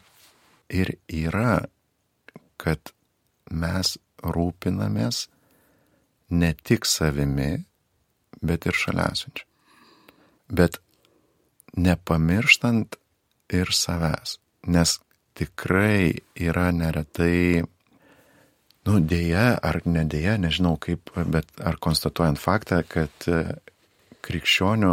ir 0.71 0.93
yra, 1.11 1.59
kad 2.65 2.95
mes 3.51 3.97
rūpinamės 4.25 5.27
ne 6.35 6.55
tik 6.65 6.89
savimi, 6.89 7.65
bet 8.41 8.67
ir 8.67 8.77
šalia 8.79 9.11
esančiu. 9.13 9.47
Bet 10.49 10.81
nepamirštant 11.77 12.97
ir 13.53 13.73
savęs, 13.75 14.39
nes 14.67 14.99
tikrai 15.35 16.25
yra 16.41 16.71
neretai 16.73 17.65
nu, 18.85 18.99
dėja 19.01 19.47
ar 19.65 19.81
nedėja, 19.89 20.37
nežinau 20.41 20.77
kaip, 20.81 21.13
bet 21.33 21.49
ar 21.65 21.79
konstatuojant 21.83 22.41
faktą, 22.41 22.83
kad 22.89 23.29
e, 23.29 23.57
krikščionių 24.25 24.93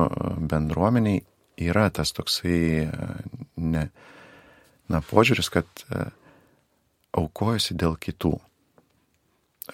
bendruomeniai 0.52 1.22
yra 1.62 1.90
tas 1.94 2.14
toksai, 2.16 2.62
e, 2.88 3.10
ne, 3.60 3.86
na, 4.92 5.04
požiūris, 5.12 5.52
kad 5.54 5.86
e, 5.90 6.08
aukojasi 7.18 7.76
dėl 7.78 7.98
kitų. 8.02 8.34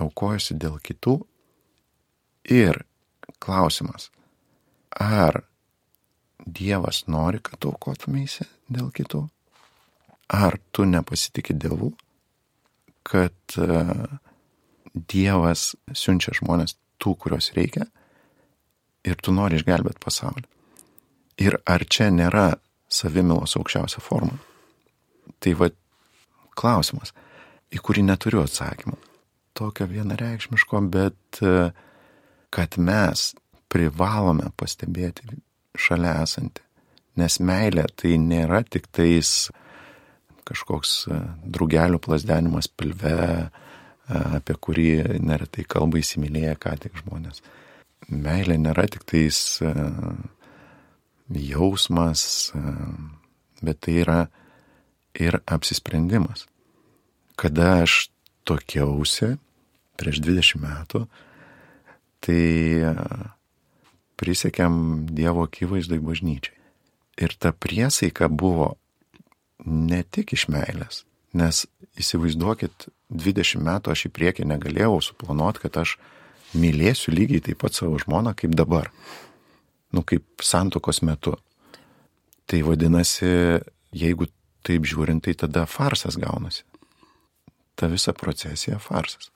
Aukojasi 0.03 0.57
dėl 0.59 0.77
kitų 0.83 1.19
ir 2.53 2.83
klausimas, 3.43 4.11
ar 4.91 5.43
Dievas 6.47 7.01
nori, 7.11 7.41
kad 7.43 7.65
aukotumėsi 7.67 8.45
dėl 8.71 8.87
kitų? 8.95 9.25
Ar 10.31 10.55
tu 10.71 10.85
nepasitikė 10.87 11.57
Dievu? 11.59 11.89
kad 13.07 13.57
e, 13.57 13.83
Dievas 14.93 15.71
siunčia 15.95 16.33
žmonės 16.35 16.75
tų, 17.01 17.13
kurios 17.21 17.51
reikia 17.55 17.85
ir 19.07 19.19
tu 19.23 19.31
nori 19.35 19.59
išgelbėti 19.59 20.01
pasaulį. 20.03 20.47
Ir 21.45 21.59
ar 21.69 21.85
čia 21.85 22.09
nėra 22.11 22.47
savimilos 22.89 23.55
aukščiausia 23.59 24.01
forma? 24.01 24.39
Tai 25.43 25.53
va 25.59 25.69
klausimas, 26.57 27.13
į 27.73 27.81
kurį 27.83 28.05
neturiu 28.07 28.43
atsakymą. 28.43 28.97
Tokio 29.57 29.87
vienareikšmiško, 29.89 30.81
bet 30.93 31.41
e, 31.41 31.71
kad 32.53 32.77
mes 32.77 33.31
privalome 33.71 34.51
pastebėti 34.59 35.39
šalia 35.77 36.21
esantį. 36.23 36.63
Nes 37.17 37.39
meilė 37.41 37.87
tai 37.97 38.13
nėra 38.21 38.61
tik 38.63 38.87
tais 38.93 39.49
kažkoks 40.47 40.93
e, 41.09 41.21
drugelių 41.57 41.99
plasdenimas 42.03 42.69
pilve, 42.69 43.15
e, 43.17 43.47
apie 44.39 44.55
kurį 44.61 44.89
neretai 45.25 45.65
kalba 45.67 45.99
įsimylėję 46.03 46.55
ką 46.61 46.75
tik 46.85 47.01
žmonės. 47.01 47.41
Meilė 48.07 48.55
nėra 48.61 48.85
tik 48.87 49.03
tais 49.09 49.59
jausmas, 51.27 52.21
bet 53.59 53.81
tai 53.83 53.95
yra 54.05 54.19
ir 55.17 55.41
apsisprendimas. 55.43 56.45
Kada 57.37 57.83
aš 57.83 58.07
tokiausi 58.47 59.35
prieš 59.97 60.21
20 60.25 60.61
metų, 60.61 61.05
tai 62.25 62.41
prisiekėm 64.17 65.05
Dievo 65.13 65.45
akivaizdai 65.45 65.99
bažnyčiai. 66.01 66.55
Ir 67.17 67.33
ta 67.37 67.51
priesaika 67.53 68.29
buvo 68.29 68.75
ne 69.65 70.03
tik 70.03 70.33
iš 70.37 70.47
meilės, 70.53 71.03
nes 71.33 71.65
įsivaizduokit, 71.97 72.89
20 73.09 73.63
metų 73.63 73.93
aš 73.93 74.05
į 74.09 74.13
priekį 74.13 74.45
negalėjau 74.51 74.99
suplanuoti, 75.01 75.63
kad 75.65 75.79
aš 75.81 75.95
mylėsiu 76.57 77.13
lygiai 77.13 77.43
taip 77.43 77.61
pat 77.63 77.77
savo 77.77 77.97
žmoną 78.01 78.35
kaip 78.37 78.53
dabar. 78.57 78.91
Nu, 79.93 80.03
kaip 80.03 80.43
santokos 80.43 80.99
metu. 81.01 81.37
Tai 82.47 82.59
vadinasi, 82.67 83.61
jeigu 83.95 84.27
taip 84.67 84.87
žiūrint, 84.87 85.23
tai 85.23 85.33
tada 85.39 85.65
farsas 85.69 86.19
gaunasi. 86.19 86.65
Ta 87.77 87.89
visa 87.91 88.13
procesija 88.17 88.79
farsas. 88.81 89.29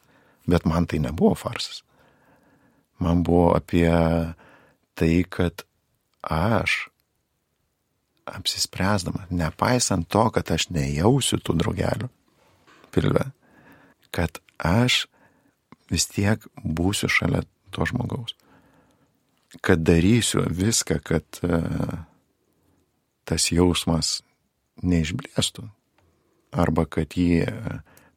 Bet 0.50 0.66
man 0.66 0.88
tai 0.90 1.00
nebuvo 1.00 1.36
farsas. 1.38 1.84
Man 3.02 3.24
buvo 3.24 3.52
apie 3.58 3.92
tai, 4.98 5.24
kad 5.30 5.64
aš 6.22 6.88
apsispręsdama, 8.26 9.26
nepaisant 9.30 10.08
to, 10.10 10.28
kad 10.34 10.52
aš 10.54 10.70
nejausiu 10.70 11.40
tų 11.42 11.58
draugelių 11.62 12.10
pilve, 12.94 13.24
kad 14.14 14.38
aš 14.58 15.06
vis 15.92 16.08
tiek 16.12 16.44
būsiu 16.56 17.10
šalia 17.12 17.44
to 17.74 17.88
žmogaus. 17.90 18.36
Kad 19.66 19.84
darysiu 19.84 20.46
viską, 20.48 21.02
kad 21.04 21.42
tas 23.28 23.50
jausmas 23.52 24.22
neišblėstų. 24.84 25.66
Arba 26.52 26.86
kad 26.88 27.16
jį 27.16 27.48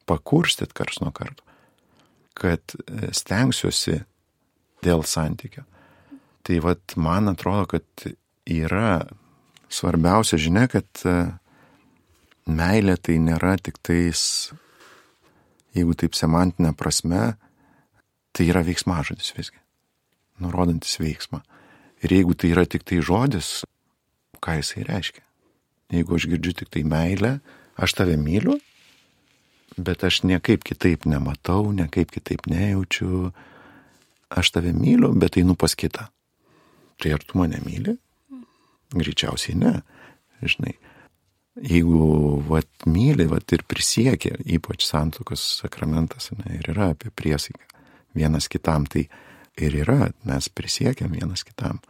pakurstyt 0.07 0.75
kars 0.77 1.01
nuo 1.03 1.13
karto. 1.15 1.45
Kad 2.35 2.75
e, 2.75 3.13
stengsiuosi 3.15 4.01
dėl 4.85 5.05
santykio. 5.07 5.65
Tai 6.45 6.59
vad 6.65 6.97
man 7.01 7.31
atrodo, 7.31 7.67
kad 7.77 8.07
yra 8.51 9.05
svarbiausia 9.73 10.39
žinia, 10.41 10.67
kad 10.71 11.05
e, 11.07 11.15
meilė 12.51 12.99
tai 13.01 13.19
nėra 13.23 13.55
tik 13.63 13.79
tais, 13.85 14.53
jeigu 15.77 15.97
taip 15.99 16.19
semantinė 16.19 16.75
prasme, 16.77 17.35
tai 18.35 18.49
yra 18.51 18.65
veiksmažodis 18.67 19.33
visgi, 19.37 19.61
nurodantis 20.43 20.99
veiksmą. 21.01 21.41
Ir 22.05 22.13
jeigu 22.19 22.35
tai 22.37 22.51
yra 22.53 22.67
tik 22.69 22.85
tai 22.85 23.01
žodis, 23.05 23.63
ką 24.45 24.59
jisai 24.59 24.85
reiškia? 24.91 25.23
Jeigu 25.95 26.17
aš 26.17 26.27
girdžiu 26.29 26.53
tik 26.59 26.73
tai 26.75 26.83
meilę, 26.89 27.39
aš 27.81 27.95
tave 27.97 28.19
myliu, 28.21 28.59
bet 29.77 30.05
aš 30.05 30.23
niekaip 30.29 30.65
kitaip 30.65 31.07
nematau, 31.09 31.73
niekaip 31.73 32.13
kitaip 32.15 32.47
nejaučiu, 32.51 33.33
aš 34.31 34.51
tave 34.55 34.73
myliu, 34.77 35.13
bet 35.19 35.39
einu 35.41 35.57
pas 35.59 35.75
kitą. 35.75 36.09
Tai 37.03 37.13
ar 37.15 37.23
tu 37.27 37.39
mane 37.39 37.61
myli? 37.65 37.97
Greičiausiai 38.95 39.59
ne. 39.59 39.75
Žinai, 40.45 40.75
jeigu 41.63 42.41
vat, 42.49 42.69
myli 42.87 43.27
vat, 43.31 43.47
ir 43.55 43.65
prisiekia, 43.69 44.37
ypač 44.45 44.85
santokos 44.87 45.43
sakramentas, 45.63 46.31
ne, 46.39 46.59
ir 46.59 46.69
yra 46.75 46.91
apie 46.95 47.11
priesaiką 47.15 47.71
vienas 48.15 48.49
kitam, 48.49 48.87
tai 48.87 49.07
ir 49.59 49.77
yra, 49.85 50.11
mes 50.29 50.49
prisiekiam 50.51 51.15
vienas 51.15 51.45
kitam. 51.47 51.81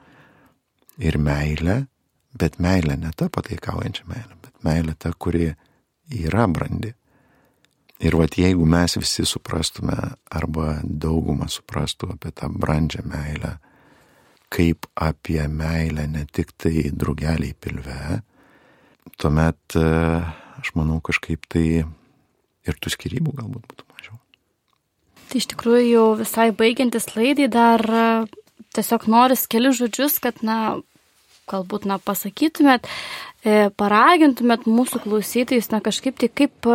Ir 0.99 1.19
meilė, 1.19 1.85
bet 2.39 2.61
meilė 2.63 2.97
ne 3.01 3.11
ta 3.17 3.29
pataikaujančia 3.33 4.07
meilė, 4.09 4.37
bet 4.45 4.55
meilė 4.67 4.95
ta, 4.99 5.13
kuri 5.19 5.51
yra 6.15 6.47
brandi. 6.49 6.95
Ir 8.03 8.17
vat 8.19 8.35
jeigu 8.35 8.67
mes 8.67 8.97
visi 8.99 9.23
suprastume, 9.29 9.95
arba 10.35 10.81
daugumą 10.83 11.47
suprastų 11.51 12.11
apie 12.17 12.33
tą 12.35 12.49
brandžią 12.51 13.05
meilę, 13.07 13.55
kaip 14.51 14.89
apie 14.99 15.45
meilę 15.49 16.09
ne 16.11 16.25
tik 16.27 16.51
tai 16.59 16.91
draugeliai 16.91 17.55
pilve, 17.55 18.21
tuomet 19.19 19.77
e, 19.79 19.85
aš 20.59 20.73
manau 20.75 20.99
kažkaip 21.05 21.47
tai 21.51 21.85
ir 22.67 22.81
tų 22.83 22.95
skirybų 22.97 23.37
galbūt 23.39 23.69
būtų 23.71 23.87
mažiau. 23.95 24.19
Tai 25.31 25.39
iš 25.39 25.49
tikrųjų 25.55 25.87
jau 25.87 26.09
visai 26.19 26.49
baigiantis 26.57 27.13
laidai 27.15 27.47
dar 27.53 27.85
e, 27.87 28.09
tiesiog 28.75 29.07
noris 29.11 29.47
keli 29.51 29.71
žodžius, 29.71 30.19
kad, 30.25 30.43
na, 30.43 30.81
galbūt, 31.51 31.87
na, 31.87 32.01
pasakytumėt, 32.03 32.91
e, 33.47 33.71
paragintumėt 33.79 34.67
mūsų 34.67 35.05
klausytojus, 35.07 35.71
na, 35.71 35.79
kažkaip 35.85 36.19
tai 36.19 36.33
kaip 36.43 36.75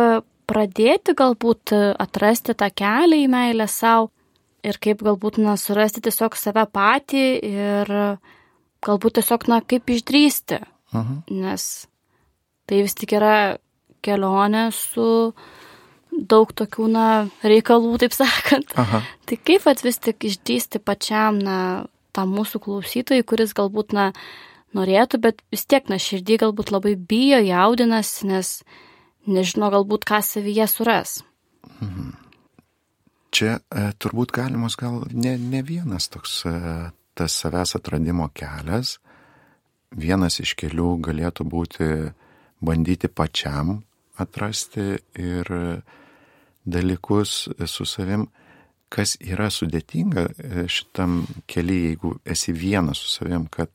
pradėti 0.50 1.14
galbūt 1.16 1.74
atrasti 1.74 2.56
tą 2.58 2.68
kelią 2.74 3.22
į 3.22 3.28
meilę 3.30 3.68
savo 3.70 4.10
ir 4.66 4.76
kaip 4.82 5.04
galbūt, 5.04 5.38
na, 5.40 5.56
surasti 5.60 6.02
tiesiog 6.04 6.36
save 6.36 6.66
patį 6.72 7.24
ir 7.46 7.94
galbūt 8.84 9.18
tiesiog, 9.20 9.46
na, 9.50 9.60
kaip 9.64 9.90
išdrysti. 9.92 10.60
Aha. 10.96 11.20
Nes 11.30 11.66
tai 12.68 12.82
vis 12.84 12.96
tik 12.98 13.14
yra 13.18 13.58
kelionė 14.04 14.68
su 14.74 15.32
daug 16.10 16.52
tokių, 16.56 16.90
na, 16.90 17.06
reikalų, 17.46 17.96
taip 18.02 18.14
sakant. 18.16 18.74
Aha. 18.80 19.02
Tai 19.26 19.40
kaip 19.46 19.66
at 19.70 19.84
vis 19.86 20.00
tik 20.02 20.28
išdrysti 20.28 20.82
pačiam, 20.82 21.40
na, 21.40 21.86
tam 22.16 22.32
mūsų 22.34 22.62
klausytojui, 22.64 23.26
kuris 23.26 23.54
galbūt, 23.56 23.94
na, 23.96 24.10
norėtų, 24.76 25.20
bet 25.22 25.42
vis 25.54 25.64
tiek, 25.66 25.86
na, 25.90 25.98
širdį 26.02 26.40
galbūt 26.44 26.72
labai 26.74 26.96
bijo, 26.98 27.40
jaudinasi, 27.42 28.30
nes 28.30 28.54
nežino 29.26 29.70
galbūt, 29.72 30.06
ką 30.08 30.22
savyje 30.24 30.66
suras. 30.70 31.20
Mhm. 31.80 32.16
Čia 33.30 33.60
e, 33.60 33.90
turbūt 34.02 34.32
galimas 34.34 34.74
gal 34.76 35.04
ne, 35.12 35.36
ne 35.38 35.60
vienas 35.62 36.08
toks 36.10 36.40
e, 36.48 36.54
tas 37.14 37.36
savęs 37.42 37.76
atradimo 37.78 38.26
kelias. 38.34 38.98
Vienas 39.90 40.40
iš 40.42 40.56
kelių 40.58 40.96
galėtų 41.02 41.46
būti 41.46 41.86
bandyti 42.62 43.08
pačiam 43.08 43.80
atrasti 44.20 44.98
ir 45.18 45.48
dalykus 46.66 47.48
su 47.66 47.86
savim, 47.88 48.26
kas 48.90 49.14
yra 49.22 49.48
sudėtinga 49.50 50.26
e, 50.26 50.64
šitam 50.68 51.22
keliui, 51.50 51.90
jeigu 51.90 52.14
esi 52.24 52.52
vienas 52.52 53.02
su 53.02 53.12
savim, 53.14 53.46
kad 53.46 53.70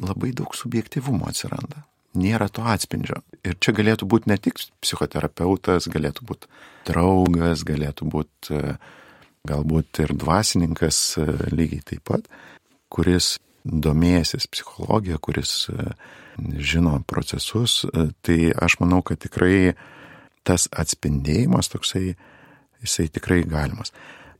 labai 0.00 0.32
daug 0.36 0.54
subjektivumo 0.56 1.28
atsiranda. 1.28 1.84
Nėra 2.18 2.48
to 2.50 2.64
atspindžio. 2.66 3.20
Ir 3.46 3.54
čia 3.62 3.74
galėtų 3.76 4.08
būti 4.10 4.30
ne 4.32 4.36
tik 4.42 4.58
psichoterapeutas, 4.82 5.86
galėtų 5.92 6.26
būti 6.26 6.50
draugas, 6.88 7.62
galėtų 7.66 8.08
būti 8.10 8.62
galbūt 9.48 10.02
ir 10.04 10.14
dvasininkas 10.18 10.98
e, 11.18 11.26
lygiai 11.54 11.84
taip 11.86 12.04
pat, 12.10 12.26
kuris 12.92 13.38
domėjęsis 13.64 14.48
psichologija, 14.52 15.20
kuris 15.22 15.68
e, 15.72 15.92
žino 16.60 16.98
procesus, 17.08 17.84
e, 17.84 18.10
tai 18.24 18.38
aš 18.52 18.80
manau, 18.82 19.00
kad 19.06 19.20
tikrai 19.22 19.74
tas 20.46 20.68
atspindėjimas 20.72 21.72
toksai, 21.72 22.14
jisai 22.84 23.08
tikrai 23.12 23.42
galimas. 23.48 23.92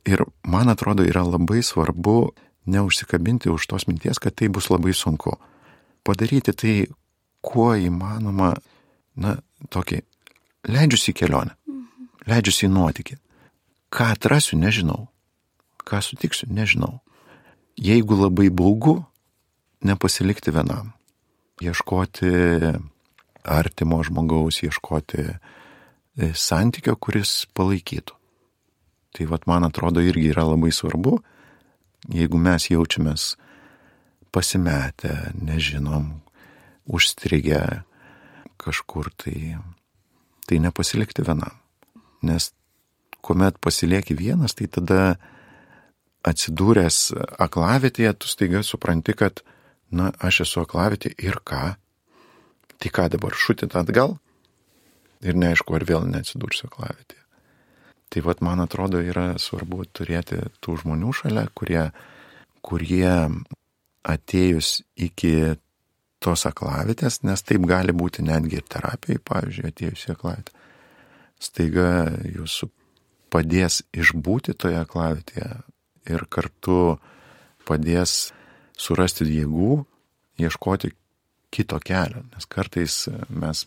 Ir 0.05 0.23
man 0.49 0.69
atrodo 0.73 1.05
yra 1.05 1.23
labai 1.25 1.61
svarbu 1.65 2.33
neužsikabinti 2.71 3.49
už 3.53 3.67
tos 3.69 3.87
minties, 3.89 4.21
kad 4.21 4.35
tai 4.37 4.49
bus 4.53 4.69
labai 4.73 4.93
sunku. 4.97 5.35
Padaryti 6.05 6.53
tai, 6.57 6.75
kuo 7.41 7.71
įmanoma, 7.75 8.53
na, 9.17 9.35
tokį, 9.73 10.01
leidžiusi 10.71 11.11
į 11.11 11.17
kelionę, 11.21 11.55
leidžiusi 12.29 12.67
į 12.67 12.73
nuotykį. 12.75 13.17
Ką 13.91 14.11
atrasiu, 14.15 14.59
nežinau. 14.61 15.09
Ką 15.83 15.99
sutiksiu, 16.05 16.47
nežinau. 16.53 17.01
Jeigu 17.81 18.15
labai 18.15 18.47
baugu, 18.53 19.01
nepasilikti 19.83 20.53
vienam. 20.53 20.93
Ieškoti 21.61 22.31
artimo 23.43 23.99
žmogaus, 24.05 24.61
ieškoti 24.63 25.25
e, 25.27 26.31
santykio, 26.37 26.95
kuris 26.95 27.45
palaikytų. 27.57 28.17
Tai 29.11 29.27
vad 29.27 29.47
man 29.49 29.67
atrodo 29.67 30.01
irgi 30.05 30.29
yra 30.31 30.45
labai 30.47 30.71
svarbu, 30.71 31.17
jeigu 32.15 32.39
mes 32.39 32.69
jaučiamės 32.71 33.33
pasimetę, 34.31 35.33
nežinom, 35.35 36.21
užstrigę 36.91 37.61
kažkur, 38.61 39.09
tai, 39.17 39.57
tai 40.47 40.59
nepasilikti 40.61 41.25
vienam. 41.25 41.55
Nes 42.21 42.51
kuomet 43.25 43.57
pasilieki 43.61 44.17
vienas, 44.17 44.55
tai 44.57 44.67
tada 44.69 45.15
atsidūręs 46.27 46.99
aklavitėje, 47.41 48.13
tu 48.19 48.29
staiga 48.29 48.61
supranti, 48.65 49.15
kad, 49.17 49.41
na, 49.89 50.11
aš 50.21 50.43
esu 50.45 50.65
aklavitė 50.65 51.13
ir 51.21 51.39
ką? 51.45 51.63
Tai 52.81 52.91
ką 52.93 53.07
dabar 53.13 53.37
šutit 53.37 53.73
atgal? 53.77 54.17
Ir 55.21 55.37
neaišku, 55.37 55.73
ar 55.77 55.85
vėl 55.85 56.05
neatsidursiu 56.09 56.69
aklavitėje. 56.69 57.21
Tai 58.11 58.23
vad, 58.25 58.41
man 58.43 58.59
atrodo, 58.59 58.99
yra 58.99 59.37
svarbu 59.39 59.85
turėti 59.95 60.41
tų 60.59 60.81
žmonių 60.81 61.13
šalia, 61.15 61.45
kurie, 61.55 61.83
kurie 62.65 63.13
atėjus 64.03 64.81
iki 64.99 65.55
tos 66.21 66.45
aklavitės, 66.49 67.21
nes 67.25 67.41
taip 67.43 67.65
gali 67.69 67.95
būti 67.97 68.23
netgi 68.25 68.59
ir 68.59 68.67
terapijai, 68.69 69.21
pavyzdžiui, 69.25 69.71
atėjus 69.71 70.05
į 70.07 70.13
aklavitę. 70.15 70.53
Staiga 71.41 71.87
jūs 72.29 72.61
padės 73.33 73.81
išbūti 73.95 74.53
toje 74.59 74.83
klavitėje 74.91 75.49
ir 76.11 76.25
kartu 76.29 76.99
padės 77.65 78.31
surasti 78.77 79.25
jėgų, 79.29 79.81
ieškoti 80.41 80.91
kito 81.51 81.79
kelio, 81.83 82.23
nes 82.31 82.47
kartais 82.49 83.03
mes 83.29 83.65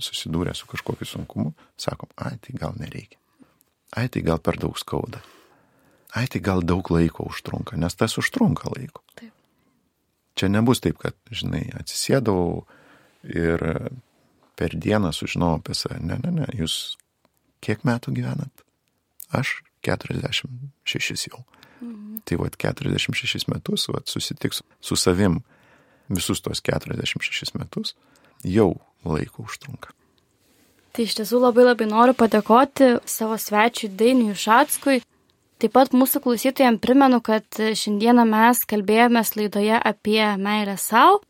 susidūrę 0.00 0.54
su 0.56 0.68
kažkokiu 0.70 1.08
sunkumu, 1.08 1.52
sakom, 1.76 2.08
ai, 2.16 2.38
tai 2.40 2.56
gal 2.56 2.78
nereikia. 2.80 3.18
Ai, 3.92 4.08
tai 4.08 4.22
gal 4.24 4.40
per 4.40 4.56
daug 4.60 4.78
skauda. 4.80 5.20
Ai, 6.16 6.24
tai 6.32 6.40
gal 6.44 6.64
daug 6.64 6.88
laiko 6.92 7.26
užtrunka, 7.28 7.76
nes 7.76 7.96
tas 7.96 8.16
užtrunka 8.20 8.72
laiko. 8.72 9.04
Taip. 9.18 9.34
Čia 10.38 10.48
nebus 10.52 10.82
taip, 10.84 10.98
kad, 11.02 11.16
žinai, 11.30 11.64
atsisėdau 11.78 12.64
ir 13.28 13.62
per 14.58 14.74
dieną 14.74 15.12
sužinojau 15.14 15.60
apie 15.60 15.76
save. 15.76 16.00
Ne, 16.02 16.18
ne, 16.24 16.32
ne, 16.40 16.48
jūs 16.56 16.96
kiek 17.64 17.84
metų 17.88 18.14
gyvenat? 18.16 18.64
Aš 19.32 19.60
46 19.86 21.28
jau. 21.30 21.42
Mhm. 21.80 22.22
Tai 22.28 22.38
vad 22.38 22.56
46 22.56 23.48
metus, 23.50 23.88
vad 23.88 24.06
susitiks 24.06 24.62
su 24.80 24.96
savim 24.96 25.40
visus 26.08 26.40
tos 26.40 26.62
46 26.62 27.56
metus, 27.58 27.96
jau 28.44 28.76
laiko 29.04 29.46
užtrunka. 29.46 29.90
Tai 30.92 31.06
iš 31.06 31.16
tiesų 31.16 31.40
labai 31.40 31.64
labai 31.64 31.88
noriu 31.88 32.14
padėkoti 32.14 32.98
savo 33.08 33.38
svečiui 33.40 33.88
Dainiui 33.96 34.36
Šatskui. 34.36 35.00
Taip 35.62 35.76
pat 35.76 35.92
mūsų 35.94 36.18
klausytojams 36.24 36.80
primenu, 36.82 37.20
kad 37.22 37.46
šiandieną 37.54 38.24
mes 38.26 38.64
kalbėjomės 38.66 39.36
laidoje 39.38 39.76
apie 39.78 40.24
meilę 40.42 40.74
savo, 40.74 41.20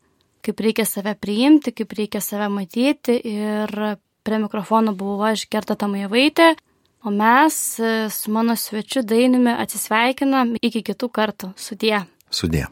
kaip 0.41 0.63
reikia 0.65 0.87
save 0.89 1.13
priimti, 1.21 1.69
kaip 1.77 1.93
reikia 1.93 2.17
save 2.17 2.47
matyti 2.49 3.19
ir 3.29 3.69
prie 4.25 4.39
mikrofono 4.41 4.95
buvau 4.97 5.29
aš 5.29 5.45
Gerta 5.53 5.77
Tamajevaitė, 5.77 6.55
o 7.05 7.13
mes 7.13 7.59
su 8.17 8.33
mano 8.33 8.57
svečiu 8.57 9.05
Dainiumi 9.05 9.53
atsisveikinam 9.53 10.55
iki 10.65 10.81
kitų 10.81 11.13
kartų. 11.13 11.53
Sudie. 11.53 11.99
Sudie. 12.33 12.65